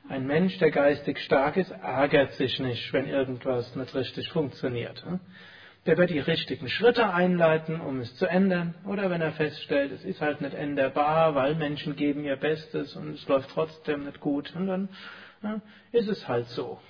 Ein 0.08 0.26
Mensch, 0.26 0.58
der 0.58 0.70
geistig 0.70 1.18
stark 1.20 1.58
ist, 1.58 1.70
ärgert 1.70 2.32
sich 2.32 2.58
nicht, 2.60 2.92
wenn 2.94 3.06
irgendwas 3.06 3.76
nicht 3.76 3.94
richtig 3.94 4.30
funktioniert. 4.30 5.04
Der 5.84 5.98
wird 5.98 6.08
die 6.08 6.18
richtigen 6.18 6.68
Schritte 6.68 7.12
einleiten, 7.12 7.80
um 7.80 8.00
es 8.00 8.14
zu 8.16 8.26
ändern. 8.26 8.74
Oder 8.86 9.10
wenn 9.10 9.20
er 9.20 9.32
feststellt, 9.32 9.92
es 9.92 10.04
ist 10.04 10.22
halt 10.22 10.40
nicht 10.40 10.54
änderbar, 10.54 11.34
weil 11.34 11.54
Menschen 11.56 11.94
geben 11.94 12.24
ihr 12.24 12.36
Bestes 12.36 12.96
und 12.96 13.14
es 13.14 13.28
läuft 13.28 13.50
trotzdem 13.50 14.04
nicht 14.06 14.20
gut. 14.20 14.54
Und 14.56 14.66
dann 14.66 14.88
ja, 15.42 15.60
ist 15.92 16.08
es 16.08 16.26
halt 16.26 16.46
so. 16.46 16.80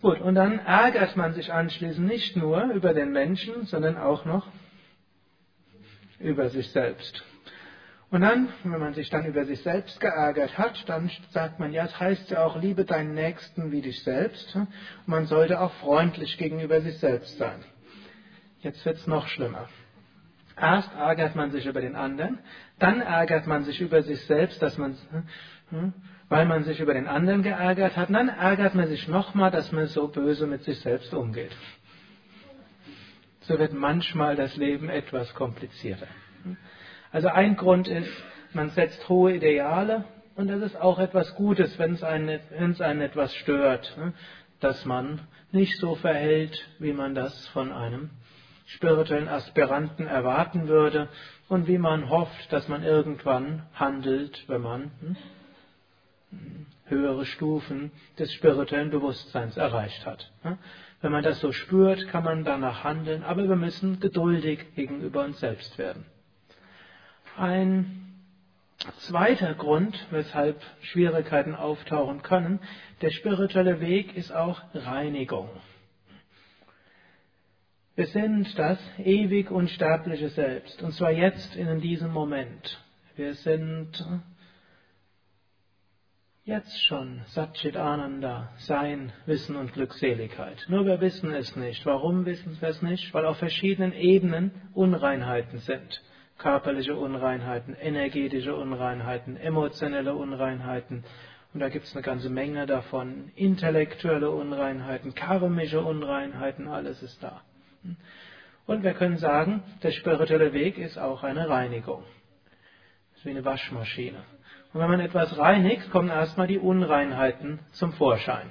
Gut, 0.00 0.20
und 0.20 0.36
dann 0.36 0.60
ärgert 0.60 1.16
man 1.16 1.34
sich 1.34 1.52
anschließend 1.52 2.06
nicht 2.06 2.36
nur 2.36 2.62
über 2.72 2.94
den 2.94 3.10
Menschen, 3.10 3.64
sondern 3.66 3.96
auch 3.96 4.24
noch 4.24 4.46
über 6.20 6.48
sich 6.48 6.70
selbst. 6.70 7.24
Und 8.16 8.22
dann, 8.22 8.48
wenn 8.64 8.80
man 8.80 8.94
sich 8.94 9.10
dann 9.10 9.26
über 9.26 9.44
sich 9.44 9.60
selbst 9.60 10.00
geärgert 10.00 10.56
hat, 10.56 10.88
dann 10.88 11.10
sagt 11.32 11.60
man, 11.60 11.70
ja, 11.70 11.84
es 11.84 12.00
heißt 12.00 12.30
ja 12.30 12.46
auch, 12.46 12.58
liebe 12.58 12.86
deinen 12.86 13.12
Nächsten 13.12 13.72
wie 13.72 13.82
dich 13.82 14.02
selbst. 14.04 14.56
Und 14.56 14.68
man 15.04 15.26
sollte 15.26 15.60
auch 15.60 15.74
freundlich 15.74 16.38
gegenüber 16.38 16.80
sich 16.80 16.96
selbst 16.96 17.36
sein. 17.36 17.62
Jetzt 18.60 18.82
wird 18.86 18.96
es 18.96 19.06
noch 19.06 19.28
schlimmer. 19.28 19.68
Erst 20.58 20.94
ärgert 20.94 21.36
man 21.36 21.50
sich 21.50 21.66
über 21.66 21.82
den 21.82 21.94
anderen, 21.94 22.38
dann 22.78 23.02
ärgert 23.02 23.46
man 23.46 23.64
sich 23.64 23.82
über 23.82 24.02
sich 24.02 24.24
selbst, 24.24 24.62
dass 24.62 24.78
man, 24.78 24.96
hm, 25.68 25.92
weil 26.30 26.46
man 26.46 26.64
sich 26.64 26.80
über 26.80 26.94
den 26.94 27.08
anderen 27.08 27.42
geärgert 27.42 27.98
hat, 27.98 28.08
und 28.08 28.14
dann 28.14 28.30
ärgert 28.30 28.74
man 28.74 28.88
sich 28.88 29.06
nochmal, 29.08 29.50
dass 29.50 29.72
man 29.72 29.88
so 29.88 30.08
böse 30.08 30.46
mit 30.46 30.62
sich 30.64 30.80
selbst 30.80 31.12
umgeht. 31.12 31.54
So 33.40 33.58
wird 33.58 33.74
manchmal 33.74 34.36
das 34.36 34.56
Leben 34.56 34.88
etwas 34.88 35.34
komplizierter. 35.34 36.08
Also 37.12 37.28
ein 37.28 37.56
Grund 37.56 37.88
ist, 37.88 38.10
man 38.52 38.70
setzt 38.70 39.08
hohe 39.08 39.36
Ideale 39.36 40.04
und 40.34 40.48
das 40.48 40.62
ist 40.62 40.80
auch 40.80 40.98
etwas 40.98 41.34
Gutes, 41.34 41.78
wenn 41.78 41.94
es 41.94 42.02
einen, 42.02 42.40
einen 42.80 43.00
etwas 43.00 43.34
stört, 43.34 43.96
ne? 43.96 44.12
dass 44.60 44.84
man 44.84 45.20
nicht 45.52 45.78
so 45.78 45.94
verhält, 45.94 46.58
wie 46.78 46.92
man 46.92 47.14
das 47.14 47.46
von 47.48 47.72
einem 47.72 48.10
spirituellen 48.66 49.28
Aspiranten 49.28 50.06
erwarten 50.06 50.68
würde 50.68 51.08
und 51.48 51.68
wie 51.68 51.78
man 51.78 52.10
hofft, 52.10 52.52
dass 52.52 52.68
man 52.68 52.82
irgendwann 52.82 53.62
handelt, 53.74 54.44
wenn 54.48 54.60
man 54.60 54.90
hm, 56.30 56.66
höhere 56.86 57.24
Stufen 57.26 57.92
des 58.18 58.32
spirituellen 58.32 58.90
Bewusstseins 58.90 59.56
erreicht 59.56 60.04
hat. 60.04 60.32
Ne? 60.42 60.58
Wenn 61.00 61.12
man 61.12 61.22
das 61.22 61.40
so 61.40 61.52
spürt, 61.52 62.08
kann 62.08 62.24
man 62.24 62.44
danach 62.44 62.82
handeln, 62.82 63.22
aber 63.22 63.48
wir 63.48 63.56
müssen 63.56 64.00
geduldig 64.00 64.74
gegenüber 64.74 65.24
uns 65.24 65.38
selbst 65.38 65.78
werden. 65.78 66.04
Ein 67.36 68.14
zweiter 69.00 69.54
Grund, 69.54 70.06
weshalb 70.10 70.62
Schwierigkeiten 70.80 71.54
auftauchen 71.54 72.22
können, 72.22 72.60
der 73.02 73.10
spirituelle 73.10 73.80
Weg 73.80 74.16
ist 74.16 74.32
auch 74.32 74.62
Reinigung. 74.72 75.50
Wir 77.94 78.06
sind 78.06 78.58
das 78.58 78.78
ewig 78.98 79.50
unsterbliche 79.50 80.30
Selbst, 80.30 80.82
und 80.82 80.92
zwar 80.92 81.10
jetzt 81.10 81.56
in 81.56 81.80
diesem 81.80 82.10
Moment. 82.10 82.82
Wir 83.16 83.34
sind 83.34 84.04
jetzt 86.44 86.86
schon 86.86 87.20
Satchit 87.26 87.76
Ananda, 87.76 88.52
Sein, 88.58 89.12
Wissen 89.26 89.56
und 89.56 89.74
Glückseligkeit. 89.74 90.64
Nur 90.68 90.86
wir 90.86 91.00
wissen 91.02 91.32
es 91.32 91.54
nicht. 91.56 91.84
Warum 91.84 92.24
wissen 92.24 92.58
wir 92.60 92.68
es 92.68 92.80
nicht? 92.80 93.12
Weil 93.12 93.26
auf 93.26 93.38
verschiedenen 93.38 93.92
Ebenen 93.92 94.52
Unreinheiten 94.72 95.58
sind 95.58 96.02
körperliche 96.38 96.96
Unreinheiten, 96.96 97.74
energetische 97.74 98.54
Unreinheiten, 98.54 99.36
emotionelle 99.36 100.14
Unreinheiten. 100.14 101.04
Und 101.54 101.60
da 101.60 101.68
gibt 101.68 101.86
es 101.86 101.94
eine 101.94 102.02
ganze 102.02 102.28
Menge 102.28 102.66
davon. 102.66 103.30
Intellektuelle 103.34 104.30
Unreinheiten, 104.30 105.14
karmische 105.14 105.80
Unreinheiten, 105.80 106.68
alles 106.68 107.02
ist 107.02 107.22
da. 107.22 107.42
Und 108.66 108.82
wir 108.82 108.94
können 108.94 109.16
sagen, 109.16 109.62
der 109.82 109.92
spirituelle 109.92 110.52
Weg 110.52 110.76
ist 110.76 110.98
auch 110.98 111.22
eine 111.22 111.48
Reinigung. 111.48 112.02
Das 113.10 113.20
ist 113.20 113.26
wie 113.26 113.30
eine 113.30 113.44
Waschmaschine. 113.44 114.18
Und 114.72 114.80
wenn 114.80 114.90
man 114.90 115.00
etwas 115.00 115.38
reinigt, 115.38 115.90
kommen 115.90 116.10
erstmal 116.10 116.48
die 116.48 116.58
Unreinheiten 116.58 117.60
zum 117.72 117.92
Vorschein. 117.92 118.50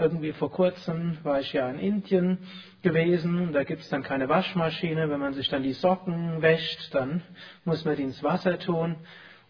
Irgendwie 0.00 0.32
vor 0.32 0.50
kurzem 0.50 1.18
war 1.24 1.40
ich 1.40 1.52
ja 1.52 1.68
in 1.68 1.78
Indien 1.78 2.38
gewesen, 2.80 3.52
da 3.52 3.64
gibt 3.64 3.82
es 3.82 3.90
dann 3.90 4.02
keine 4.02 4.30
Waschmaschine. 4.30 5.10
Wenn 5.10 5.20
man 5.20 5.34
sich 5.34 5.46
dann 5.50 5.62
die 5.62 5.74
Socken 5.74 6.40
wäscht, 6.40 6.94
dann 6.94 7.22
muss 7.66 7.84
man 7.84 7.96
die 7.96 8.04
ins 8.04 8.22
Wasser 8.22 8.58
tun. 8.58 8.96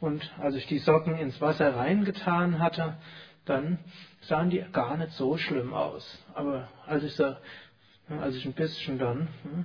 Und 0.00 0.28
als 0.40 0.56
ich 0.56 0.66
die 0.66 0.78
Socken 0.78 1.16
ins 1.18 1.40
Wasser 1.40 1.76
reingetan 1.76 2.58
hatte, 2.58 2.96
dann 3.44 3.78
sahen 4.22 4.50
die 4.50 4.64
gar 4.72 4.96
nicht 4.96 5.12
so 5.12 5.36
schlimm 5.36 5.72
aus. 5.72 6.20
Aber 6.34 6.68
als 6.84 7.04
ich, 7.04 7.14
so, 7.14 7.36
als 8.08 8.34
ich 8.34 8.44
ein 8.44 8.52
bisschen 8.52 8.98
dann 8.98 9.28
hm, 9.44 9.64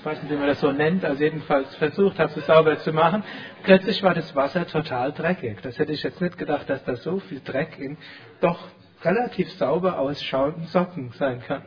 ich 0.00 0.06
weiß 0.06 0.22
nicht, 0.22 0.32
wie 0.32 0.36
man 0.36 0.46
das 0.46 0.60
so 0.60 0.72
nennt, 0.72 1.04
also 1.04 1.22
jedenfalls 1.22 1.74
versucht 1.76 2.18
habe, 2.18 2.32
es 2.34 2.46
sauber 2.46 2.78
zu 2.78 2.90
machen. 2.90 3.22
Plötzlich 3.64 4.02
war 4.02 4.14
das 4.14 4.34
Wasser 4.34 4.66
total 4.66 5.12
dreckig. 5.12 5.60
Das 5.60 5.78
hätte 5.78 5.92
ich 5.92 6.02
jetzt 6.02 6.22
nicht 6.22 6.38
gedacht, 6.38 6.70
dass 6.70 6.82
da 6.84 6.96
so 6.96 7.18
viel 7.18 7.40
Dreck 7.40 7.78
in 7.78 7.98
doch 8.40 8.58
relativ 9.04 9.52
sauber 9.52 9.98
ausschauenden 9.98 10.64
Socken 10.68 11.10
sein 11.12 11.42
kann. 11.42 11.64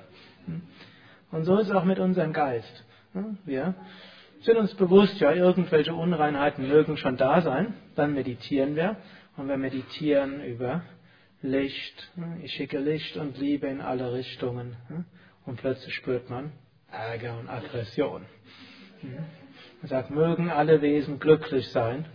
Und 1.30 1.44
so 1.46 1.58
ist 1.58 1.68
es 1.68 1.76
auch 1.76 1.84
mit 1.84 2.00
unserem 2.00 2.34
Geist. 2.34 2.84
Wir 3.46 3.76
sind 4.42 4.58
uns 4.58 4.74
bewusst, 4.74 5.20
ja, 5.20 5.32
irgendwelche 5.32 5.94
Unreinheiten 5.94 6.68
mögen 6.68 6.98
schon 6.98 7.18
da 7.18 7.42
sein, 7.42 7.76
dann 7.96 8.16
meditieren 8.16 8.76
wir. 8.76 8.98
Und 9.38 9.48
wir 9.48 9.58
meditieren 9.58 10.44
über 10.44 10.82
Licht, 11.44 12.12
ich 12.42 12.54
schicke 12.54 12.80
Licht 12.80 13.16
und 13.16 13.38
Liebe 13.38 13.68
in 13.68 13.80
alle 13.80 14.12
Richtungen. 14.12 14.76
Und 15.46 15.58
plötzlich 15.58 15.94
spürt 15.94 16.32
man, 16.32 16.52
Ärger 16.94 17.38
und 17.40 17.50
Aggression. 17.50 18.26
Er 19.82 19.88
sagt, 19.88 20.12
mögen 20.12 20.50
alle 20.50 20.82
Wesen 20.82 21.20
glücklich 21.20 21.70
sein. 21.70 22.06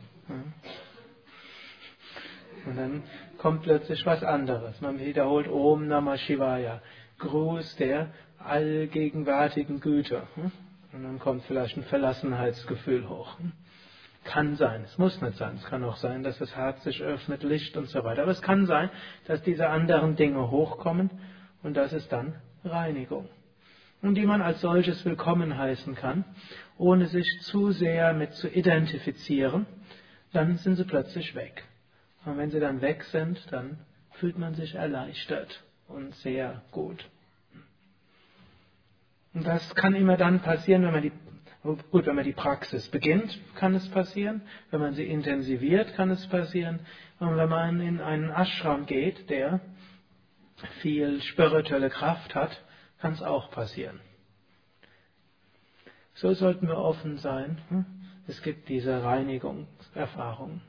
Und 2.66 2.76
dann 2.76 3.02
kommt 3.38 3.62
plötzlich 3.62 4.06
was 4.06 4.22
anderes. 4.22 4.80
Man 4.80 4.98
wiederholt 5.00 5.48
Om 5.48 5.86
Namah 5.88 6.16
Shivaya, 6.16 6.80
Gruß 7.18 7.76
der 7.76 8.10
allgegenwärtigen 8.38 9.80
Güte. 9.80 10.22
Und 10.92 11.02
dann 11.02 11.18
kommt 11.18 11.42
vielleicht 11.44 11.76
ein 11.76 11.84
Verlassenheitsgefühl 11.84 13.08
hoch. 13.08 13.36
Kann 14.24 14.56
sein, 14.56 14.82
es 14.84 14.98
muss 14.98 15.20
nicht 15.20 15.36
sein. 15.38 15.56
Es 15.56 15.64
kann 15.64 15.84
auch 15.84 15.96
sein, 15.96 16.22
dass 16.22 16.38
das 16.38 16.54
Herz 16.54 16.82
sich 16.84 17.02
öffnet, 17.02 17.42
Licht 17.42 17.76
und 17.76 17.88
so 17.88 18.04
weiter. 18.04 18.22
Aber 18.22 18.32
es 18.32 18.42
kann 18.42 18.66
sein, 18.66 18.90
dass 19.26 19.42
diese 19.42 19.68
anderen 19.68 20.16
Dinge 20.16 20.50
hochkommen 20.50 21.10
und 21.62 21.76
das 21.76 21.92
ist 21.92 22.12
dann 22.12 22.34
Reinigung 22.64 23.28
und 24.02 24.14
die 24.14 24.26
man 24.26 24.42
als 24.42 24.60
solches 24.60 25.04
willkommen 25.04 25.56
heißen 25.56 25.94
kann, 25.94 26.24
ohne 26.76 27.06
sich 27.06 27.26
zu 27.42 27.72
sehr 27.72 28.12
mit 28.12 28.34
zu 28.34 28.48
identifizieren, 28.48 29.66
dann 30.32 30.56
sind 30.58 30.76
sie 30.76 30.84
plötzlich 30.84 31.34
weg. 31.34 31.64
Und 32.24 32.36
wenn 32.36 32.50
sie 32.50 32.60
dann 32.60 32.80
weg 32.80 33.04
sind, 33.04 33.40
dann 33.50 33.78
fühlt 34.12 34.38
man 34.38 34.54
sich 34.54 34.74
erleichtert 34.74 35.62
und 35.88 36.14
sehr 36.16 36.62
gut. 36.70 37.08
Und 39.34 39.46
das 39.46 39.74
kann 39.74 39.94
immer 39.94 40.16
dann 40.16 40.40
passieren, 40.40 40.82
wenn 40.82 40.92
man 40.92 41.02
die 41.02 41.12
Gut, 41.90 42.06
wenn 42.06 42.14
man 42.14 42.24
die 42.24 42.32
Praxis 42.32 42.88
beginnt, 42.88 43.36
kann 43.56 43.74
es 43.74 43.88
passieren. 43.90 44.42
Wenn 44.70 44.80
man 44.80 44.94
sie 44.94 45.04
intensiviert, 45.04 45.92
kann 45.94 46.08
es 46.10 46.24
passieren. 46.28 46.78
Und 47.18 47.36
wenn 47.36 47.48
man 47.48 47.80
in 47.80 48.00
einen 48.00 48.30
Ashram 48.30 48.86
geht, 48.86 49.28
der 49.28 49.60
viel 50.80 51.20
spirituelle 51.22 51.90
Kraft 51.90 52.34
hat, 52.36 52.62
kann 53.00 53.12
es 53.12 53.22
auch 53.22 53.50
passieren. 53.50 54.00
So 56.14 56.32
sollten 56.34 56.66
wir 56.66 56.78
offen 56.78 57.18
sein. 57.18 57.60
Hm? 57.68 57.84
Es 58.26 58.42
gibt 58.42 58.68
diese 58.68 59.02
Reinigungserfahrung. 59.02 60.60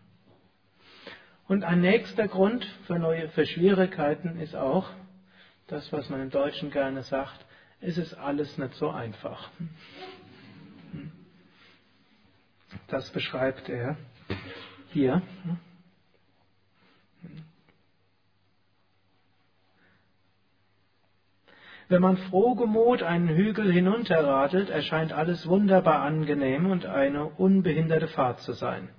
Und 1.47 1.63
ein 1.63 1.81
nächster 1.81 2.27
Grund 2.27 2.63
für, 2.85 2.99
neue, 2.99 3.27
für 3.29 3.45
Schwierigkeiten 3.45 4.39
ist 4.39 4.55
auch, 4.55 4.87
das, 5.67 5.91
was 5.91 6.09
man 6.09 6.21
im 6.21 6.29
Deutschen 6.29 6.71
gerne 6.71 7.03
sagt, 7.03 7.45
es 7.81 7.97
ist 7.97 8.13
alles 8.13 8.57
nicht 8.57 8.75
so 8.75 8.89
einfach. 8.89 9.49
Das 12.87 13.09
beschreibt 13.11 13.69
er 13.69 13.97
hier. 14.91 15.21
Wenn 21.89 22.03
man 22.03 22.17
frohgemut 22.17 23.01
einen 23.01 23.29
Hügel 23.29 23.71
hinunterradelt, 23.71 24.69
erscheint 24.69 25.11
alles 25.11 25.47
wunderbar 25.47 26.03
angenehm 26.03 26.69
und 26.69 26.85
eine 26.85 27.25
unbehinderte 27.25 28.07
Fahrt 28.07 28.41
zu 28.41 28.53
sein. 28.53 28.89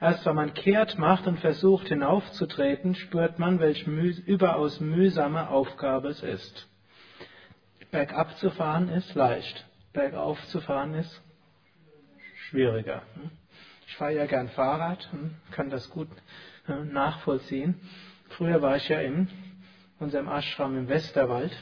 Erst 0.00 0.26
wenn 0.26 0.34
man 0.34 0.52
kehrt 0.52 0.98
macht 0.98 1.28
und 1.28 1.38
versucht 1.38 1.86
hinaufzutreten, 1.86 2.96
spürt 2.96 3.38
man, 3.38 3.60
welch 3.60 3.86
müh 3.86 4.10
überaus 4.26 4.80
mühsame 4.80 5.48
Aufgabe 5.48 6.08
es 6.08 6.22
ist. 6.24 6.68
Bergab 7.92 8.36
zu 8.38 8.50
fahren 8.50 8.88
ist 8.88 9.14
leicht, 9.14 9.64
bergauf 9.92 10.44
zu 10.48 10.60
fahren 10.60 10.94
ist 10.94 11.22
schwieriger. 12.48 13.02
Ich 13.86 13.96
fahre 13.96 14.14
ja 14.14 14.26
gern 14.26 14.48
Fahrrad, 14.48 15.08
hm, 15.12 15.36
kann 15.52 15.70
das 15.70 15.88
gut 15.88 16.08
äh, 16.66 16.84
nachvollziehen. 16.84 17.80
Früher 18.30 18.60
war 18.60 18.76
ich 18.76 18.88
ja 18.88 19.00
in 19.00 19.28
unserem 19.98 20.28
Ashram 20.28 20.76
im 20.76 20.88
Westerwald 20.88 21.52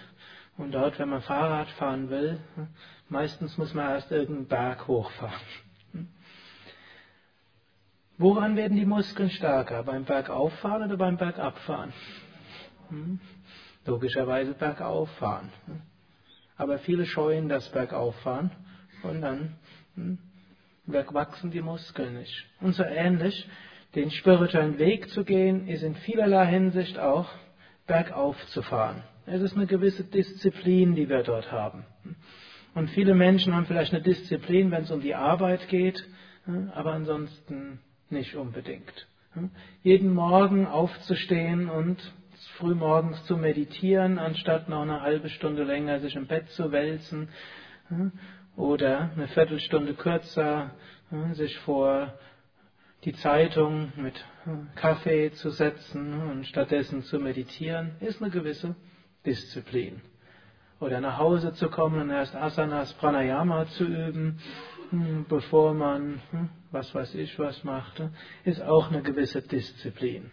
und 0.59 0.73
dort, 0.73 0.99
wenn 0.99 1.09
man 1.09 1.23
Fahrrad 1.23 1.69
fahren 1.73 2.09
will, 2.11 2.41
hm, 2.55 2.69
meistens 3.09 3.59
muss 3.59 3.75
man 3.75 3.91
erst 3.91 4.11
irgendeinen 4.11 4.47
Berg 4.47 4.89
hochfahren. 4.89 5.41
Hm. 5.93 6.09
Woran 8.19 8.57
werden 8.57 8.77
die 8.77 8.87
Muskeln 8.87 9.31
stärker? 9.31 9.83
Beim 9.83 10.05
Bergauffahren 10.05 10.85
oder 10.85 10.97
beim 10.97 11.17
Bergabfahren? 11.17 11.93
Logischerweise 13.85 14.55
Bergauffahren. 14.55 15.51
Aber 16.57 16.79
viele 16.79 17.05
scheuen 17.05 17.49
das 17.49 17.69
Bergauffahren 17.71 18.51
und 19.03 19.21
dann 19.21 19.57
wachsen 20.87 21.51
die 21.51 21.61
Muskeln 21.61 22.15
nicht. 22.19 22.47
Und 22.61 22.75
so 22.75 22.85
ähnlich, 22.85 23.49
den 23.95 24.11
spirituellen 24.11 24.79
Weg 24.79 25.11
zu 25.11 25.25
gehen, 25.25 25.69
ist 25.69 25.83
in 25.83 25.95
vielerlei 25.97 26.47
Hinsicht 26.47 26.99
auch 26.99 27.29
bergauf 27.87 28.37
zu 28.49 28.63
fahren. 28.63 29.03
Es 29.29 29.43
ist 29.43 29.57
eine 29.57 29.67
gewisse 29.67 30.05
Disziplin, 30.05 30.95
die 30.95 31.09
wir 31.09 31.25
dort 31.25 31.51
haben. 31.51 31.85
Und 32.75 32.91
viele 32.91 33.15
Menschen 33.15 33.55
haben 33.55 33.67
vielleicht 33.67 33.93
eine 33.93 34.03
Disziplin, 34.03 34.71
wenn 34.71 34.85
es 34.85 34.93
um 34.93 35.01
die 35.01 35.17
Arbeit 35.17 35.69
geht, 35.69 36.07
aber 36.73 36.93
ansonsten 36.93 37.81
nicht 38.09 38.37
unbedingt. 38.37 39.09
Jeden 39.83 40.15
Morgen 40.15 40.67
aufzustehen 40.67 41.69
und 41.69 41.99
frühmorgens 42.59 43.25
zu 43.25 43.37
meditieren, 43.37 44.19
anstatt 44.19 44.69
noch 44.69 44.83
eine 44.83 45.03
halbe 45.03 45.29
Stunde 45.29 45.65
länger 45.65 45.99
sich 45.99 46.15
im 46.15 46.29
Bett 46.29 46.49
zu 46.51 46.71
wälzen 46.71 47.29
oder 48.55 49.11
eine 49.17 49.27
Viertelstunde 49.27 49.95
kürzer 49.95 50.71
sich 51.33 51.59
vor 51.59 52.15
die 53.05 53.15
Zeitung 53.15 53.93
mit 53.97 54.25
Kaffee 54.77 55.33
zu 55.33 55.51
setzen 55.51 56.15
und 56.31 56.47
stattdessen 56.47 57.03
zu 57.03 57.19
meditieren, 57.19 57.97
ist 58.01 58.23
eine 58.23 58.31
gewisse 58.31 58.77
Disziplin. 59.27 60.01
Oder 60.81 61.01
nach 61.01 61.19
Hause 61.19 61.53
zu 61.53 61.69
kommen 61.69 62.01
und 62.01 62.11
erst 62.11 62.35
Asanas 62.35 62.93
Pranayama 62.95 63.67
zu 63.67 63.85
üben, 63.85 64.39
hm, 64.91 65.27
bevor 65.29 65.75
man 65.75 66.21
hm, 66.31 66.49
was 66.71 66.95
weiß 66.95 67.15
ich 67.15 67.39
was 67.39 67.65
macht, 67.65 68.03
ist 68.45 68.63
auch 68.63 68.91
eine 68.91 69.03
gewisse 69.03 69.41
Disziplin. 69.41 70.31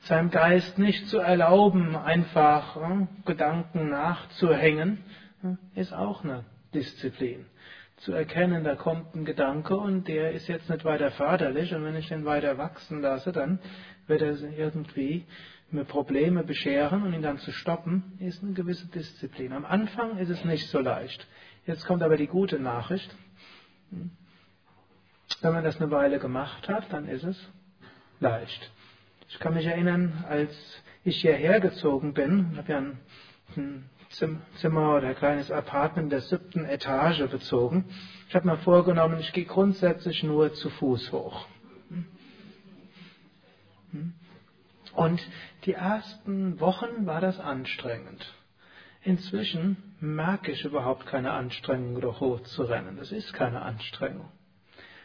Seinem 0.00 0.30
Geist 0.30 0.78
nicht 0.78 1.06
zu 1.08 1.18
erlauben, 1.18 1.96
einfach 1.96 2.74
hm, 2.76 3.08
Gedanken 3.24 3.88
nachzuhängen, 3.90 4.98
ist 5.74 5.92
auch 5.92 6.24
eine 6.24 6.44
Disziplin 6.74 7.46
zu 7.98 8.12
erkennen, 8.12 8.64
da 8.64 8.74
kommt 8.74 9.14
ein 9.14 9.24
Gedanke 9.24 9.76
und 9.76 10.08
der 10.08 10.32
ist 10.32 10.48
jetzt 10.48 10.68
nicht 10.68 10.84
weiter 10.84 11.10
förderlich 11.10 11.74
und 11.74 11.84
wenn 11.84 11.96
ich 11.96 12.08
den 12.08 12.24
weiter 12.24 12.58
wachsen 12.58 13.00
lasse, 13.00 13.32
dann 13.32 13.60
wird 14.06 14.20
er 14.20 14.34
irgendwie 14.58 15.24
mir 15.74 15.84
Probleme 15.84 16.44
bescheren 16.44 17.02
und 17.02 17.12
ihn 17.12 17.22
dann 17.22 17.38
zu 17.38 17.52
stoppen, 17.52 18.16
ist 18.18 18.42
eine 18.42 18.52
gewisse 18.52 18.86
Disziplin. 18.86 19.52
Am 19.52 19.64
Anfang 19.64 20.18
ist 20.18 20.30
es 20.30 20.44
nicht 20.44 20.68
so 20.68 20.80
leicht. 20.80 21.26
Jetzt 21.66 21.86
kommt 21.86 22.02
aber 22.02 22.16
die 22.16 22.26
gute 22.26 22.58
Nachricht. 22.58 23.14
Wenn 25.40 25.52
man 25.52 25.64
das 25.64 25.80
eine 25.80 25.90
Weile 25.90 26.18
gemacht 26.18 26.68
hat, 26.68 26.92
dann 26.92 27.06
ist 27.08 27.24
es 27.24 27.36
leicht. 28.20 28.70
Ich 29.28 29.38
kann 29.38 29.54
mich 29.54 29.66
erinnern, 29.66 30.24
als 30.28 30.54
ich 31.02 31.20
hierher 31.20 31.60
gezogen 31.60 32.14
bin, 32.14 32.56
habe 32.56 32.72
ja 32.72 32.78
ein, 32.78 32.98
ein 33.56 33.90
Zimmer 34.56 34.96
oder 34.96 35.08
ein 35.08 35.16
kleines 35.16 35.50
Apartment 35.50 36.12
der 36.12 36.20
siebten 36.20 36.64
Etage 36.64 37.28
bezogen. 37.28 37.86
Ich 38.28 38.34
habe 38.34 38.46
mir 38.46 38.56
vorgenommen, 38.58 39.18
ich 39.18 39.32
gehe 39.32 39.44
grundsätzlich 39.44 40.22
nur 40.22 40.52
zu 40.54 40.70
Fuß 40.70 41.12
hoch. 41.12 41.46
Und 44.94 45.20
die 45.64 45.74
ersten 45.74 46.60
Wochen 46.60 47.06
war 47.06 47.20
das 47.20 47.40
anstrengend. 47.40 48.32
Inzwischen 49.02 49.76
merke 50.00 50.52
ich 50.52 50.64
überhaupt 50.64 51.06
keine 51.06 51.32
Anstrengung, 51.32 52.00
doch 52.00 52.20
hoch 52.20 52.40
zu 52.42 52.62
rennen. 52.62 52.96
Das 52.96 53.12
ist 53.12 53.32
keine 53.34 53.62
Anstrengung. 53.62 54.30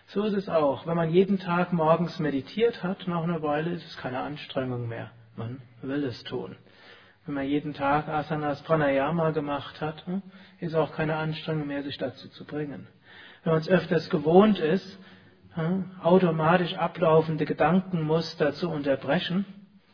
So 0.08 0.24
ist 0.24 0.34
es 0.34 0.50
auch. 0.50 0.88
Wenn 0.88 0.96
man 0.96 1.12
jeden 1.12 1.38
Tag 1.38 1.74
morgens 1.74 2.18
meditiert 2.18 2.82
hat, 2.82 3.08
nach 3.08 3.24
einer 3.24 3.42
Weile 3.42 3.72
ist 3.72 3.86
es 3.86 3.98
keine 3.98 4.20
Anstrengung 4.20 4.88
mehr. 4.88 5.12
Man 5.36 5.62
will 5.82 6.04
es 6.06 6.24
tun. 6.24 6.56
Wenn 7.26 7.36
man 7.36 7.46
jeden 7.46 7.74
Tag 7.74 8.08
Asanas 8.08 8.62
Pranayama 8.64 9.32
gemacht 9.32 9.82
hat, 9.82 10.06
hm, 10.08 10.22
ist 10.60 10.76
auch 10.76 10.94
keine 10.94 11.18
Anstrengung 11.18 11.68
mehr, 11.68 11.84
sich 11.84 11.98
dazu 11.98 12.30
zu 12.30 12.46
bringen. 12.46 12.88
Wenn 13.44 13.54
man 13.54 13.62
es 13.62 13.70
öfters 13.70 14.10
gewohnt 14.10 14.60
ist, 14.60 15.00
hm, 15.54 15.92
automatisch 16.02 16.74
ablaufende 16.74 17.46
Gedankenmuster 17.46 18.54
zu 18.54 18.70
unterbrechen, 18.70 19.46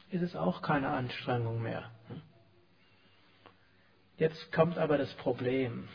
ist 0.10 0.22
es 0.22 0.36
auch 0.36 0.62
keine 0.62 0.90
Anstrengung 0.90 1.62
mehr. 1.62 1.90
Jetzt 4.18 4.52
kommt 4.52 4.78
aber 4.78 4.98
das 4.98 5.14
Problem. 5.16 5.88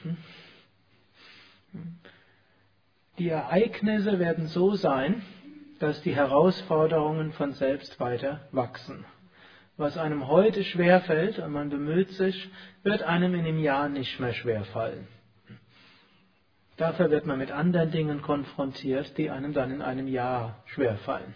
Die 3.19 3.29
Ereignisse 3.29 4.19
werden 4.19 4.47
so 4.47 4.75
sein, 4.75 5.23
dass 5.79 6.03
die 6.03 6.15
Herausforderungen 6.15 7.33
von 7.33 7.53
selbst 7.53 7.99
weiter 7.99 8.41
wachsen. 8.53 9.05
Was 9.77 9.97
einem 9.97 10.29
heute 10.29 10.63
schwerfällt 10.63 11.39
und 11.39 11.53
man 11.53 11.71
bemüht 11.71 12.11
sich, 12.11 12.51
wird 12.83 13.03
einem 13.03 13.35
in 13.35 13.41
einem 13.41 13.59
Jahr 13.59 13.89
nicht 13.89 14.21
mehr 14.21 14.35
schwerfallen. 14.35 15.09
Dafür 16.77 17.11
wird 17.11 17.25
man 17.25 17.39
mit 17.39 17.51
anderen 17.51 17.91
Dingen 17.91 18.21
konfrontiert, 18.21 19.17
die 19.17 19.31
einem 19.31 19.55
dann 19.55 19.71
in 19.71 19.81
einem 19.81 20.07
Jahr 20.07 20.63
schwerfallen. 20.67 21.35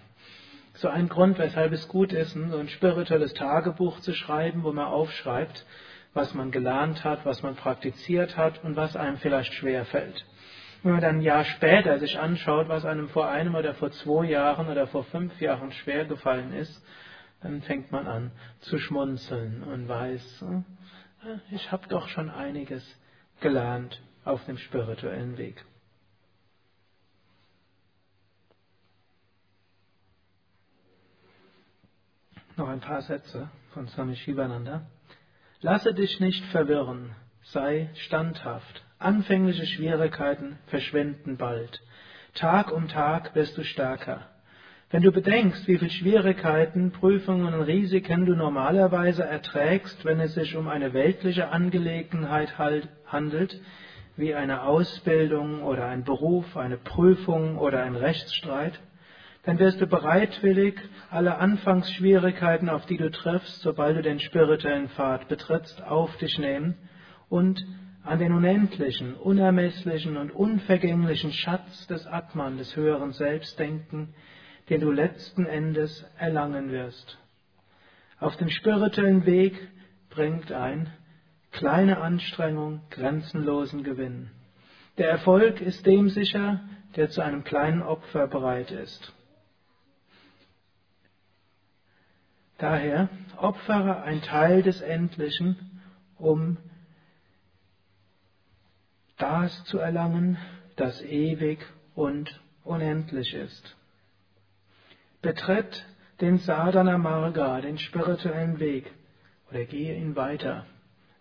So 0.75 0.89
ein 0.89 1.09
Grund, 1.09 1.39
weshalb 1.39 1.73
es 1.73 1.87
gut 1.89 2.13
ist, 2.13 2.33
so 2.33 2.57
ein 2.57 2.69
spirituelles 2.69 3.33
Tagebuch 3.35 4.01
zu 4.01 4.13
schreiben, 4.13 4.65
wo 4.65 4.73
man 4.73 4.87
aufschreibt, 4.87 5.65
was 6.15 6.35
man 6.35 6.51
gelernt 6.51 7.05
hat, 7.05 7.25
was 7.25 7.43
man 7.43 7.55
praktiziert 7.55 8.37
hat 8.37 8.63
und 8.65 8.77
was 8.77 8.97
einem 8.97 9.17
vielleicht 9.19 9.55
schwerfällt. 9.55 10.25
Wenn 10.83 10.93
man 10.93 11.01
dann 11.01 11.17
ein 11.17 11.23
Jahr 11.23 11.45
später 11.45 11.99
sich 11.99 12.19
anschaut, 12.19 12.69
was 12.69 12.85
einem 12.85 13.09
vor 13.09 13.29
einem 13.29 13.55
oder 13.55 13.75
vor 13.75 13.91
zwei 13.93 14.27
Jahren 14.27 14.69
oder 14.69 14.87
vor 14.87 15.05
fünf 15.05 15.41
Jahren 15.41 15.73
schwer 15.73 16.05
gefallen 16.05 16.53
ist, 16.53 16.85
dann 17.41 17.63
fängt 17.63 17.93
man 17.93 18.07
an 18.07 18.33
zu 18.61 18.79
schmunzeln 18.79 19.63
und 19.63 19.89
weiß, 19.89 20.43
äh, 20.43 21.55
ich 21.55 21.71
habe 21.71 21.87
doch 21.89 22.09
schon 22.09 22.31
einiges 22.31 22.85
gelernt 23.41 24.03
auf 24.25 24.45
dem 24.47 24.59
spirituellen 24.59 25.39
Weg. 25.39 25.65
Noch 32.57 32.69
ein 32.69 32.79
paar 32.79 33.03
Sätze 33.03 33.49
von 33.73 33.89
Swami 33.89 34.15
Shivananda. 34.15 34.83
Lasse 35.61 35.93
dich 35.93 36.21
nicht 36.21 36.45
verwirren, 36.53 37.11
sei 37.43 37.91
standhaft. 38.07 38.85
Anfängliche 39.01 39.67
Schwierigkeiten 39.67 40.57
verschwinden 40.69 41.37
bald. 41.37 41.83
Tag 42.35 42.71
um 42.71 42.87
Tag 42.87 43.35
wirst 43.35 43.59
du 43.59 43.65
stärker. 43.65 44.29
Wenn 44.91 45.03
du 45.03 45.11
bedenkst, 45.11 45.67
wie 45.67 45.79
viele 45.79 45.91
Schwierigkeiten, 45.91 46.93
Prüfungen 46.93 47.55
und 47.55 47.63
Risiken 47.63 48.25
du 48.25 48.37
normalerweise 48.37 49.25
erträgst, 49.25 50.05
wenn 50.05 50.21
es 50.21 50.35
sich 50.35 50.55
um 50.55 50.69
eine 50.69 50.93
weltliche 50.93 51.49
Angelegenheit 51.49 52.57
handelt, 52.57 53.61
wie 54.17 54.33
eine 54.33 54.63
Ausbildung 54.63 55.65
oder 55.65 55.87
ein 55.87 56.05
Beruf, 56.05 56.57
eine 56.57 56.77
Prüfung 56.77 57.59
oder 57.59 57.83
ein 57.83 57.97
Rechtsstreit, 57.97 58.79
dann 59.45 59.59
wirst 59.59 59.81
du 59.81 59.87
bereitwillig 59.87 60.81
alle 61.11 61.37
Anfangsschwierigkeiten, 61.37 62.71
auf 62.71 62.87
die 62.87 62.97
du 62.97 63.11
triffst, 63.11 63.61
sobald 63.61 63.97
du 63.97 64.03
den 64.03 64.19
spirituellen 64.21 64.89
Pfad 64.89 65.29
betrittst, 65.29 65.83
auf 65.83 66.17
dich 66.17 66.39
nehmen 66.39 66.77
und 67.29 67.65
an 68.05 68.19
den 68.19 68.33
unendlichen, 68.33 69.15
unermesslichen 69.15 70.17
und 70.17 70.31
unvergänglichen 70.31 71.33
Schatz 71.33 71.87
des 71.87 72.07
Atman, 72.07 72.59
des 72.59 72.75
höheren 72.77 73.13
Selbst 73.13 73.59
denken, 73.59 74.15
den 74.71 74.81
du 74.81 74.91
letzten 74.91 75.47
Endes 75.47 76.05
erlangen 76.19 76.71
wirst. 76.71 77.19
Auf 78.19 78.37
dem 78.37 78.49
spirituellen 78.49 79.27
Weg 79.27 79.55
bringt 80.09 80.53
ein 80.53 80.91
kleine 81.51 81.99
Anstrengung 81.99 82.81
grenzenlosen 82.91 83.85
Gewinn. 83.85 84.31
Der 84.97 85.11
Erfolg 85.11 85.61
ist 85.61 85.87
dem 85.87 86.09
sicher, 86.09 86.61
der 86.97 87.11
zu 87.11 87.21
einem 87.21 87.45
kleinen 87.45 87.83
Opfer 87.83 88.27
bereit 88.27 88.71
ist. 88.71 89.13
Daher 92.65 93.11
opfere 93.37 94.05
ein 94.05 94.23
Teil 94.23 94.63
des 94.63 94.81
Endlichen, 94.81 95.83
um 96.17 96.57
das 99.19 99.65
zu 99.65 99.77
erlangen, 99.77 100.39
das 100.77 101.03
ewig 101.03 101.59
und 101.95 102.41
unendlich 102.63 103.35
ist. 103.35 103.77
Betritt 105.21 105.85
den 106.23 106.39
Sadhana 106.39 106.97
Marga, 106.97 107.61
den 107.61 107.77
spirituellen 107.77 108.59
Weg, 108.61 108.91
oder 109.51 109.67
gehe 109.67 109.95
ihn 109.95 110.17
weiter 110.17 110.65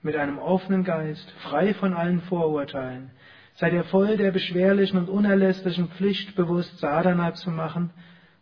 mit 0.01 0.15
einem 0.15 0.39
offenen 0.39 0.85
Geist, 0.85 1.29
frei 1.41 1.73
von 1.73 1.93
allen 1.93 2.21
Vorurteilen. 2.21 3.11
Sei 3.55 3.69
dir 3.69 3.83
voll 3.83 4.15
der 4.15 4.31
beschwerlichen 4.31 4.97
und 4.97 5.09
unerlässlichen 5.09 5.89
Pflicht 5.89 6.37
bewusst, 6.37 6.79
Sadhana 6.79 7.33
zu 7.33 7.51
machen 7.51 7.91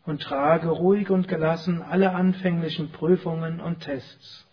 und 0.05 0.21
trage 0.21 0.69
ruhig 0.69 1.09
und 1.09 1.27
gelassen 1.27 1.81
alle 1.81 2.11
anfänglichen 2.13 2.91
Prüfungen 2.91 3.59
und 3.59 3.81
Tests. 3.81 4.47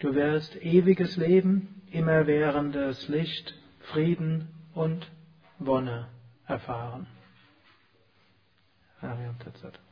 Du 0.00 0.14
wirst 0.14 0.56
ewiges 0.56 1.16
Leben, 1.16 1.82
immerwährendes 1.90 3.08
Licht, 3.08 3.54
Frieden 3.92 4.48
und 4.74 5.10
Wonne 5.58 6.08
erfahren. 6.46 7.06
Ariam 9.00 9.38
Tatsat. 9.38 9.83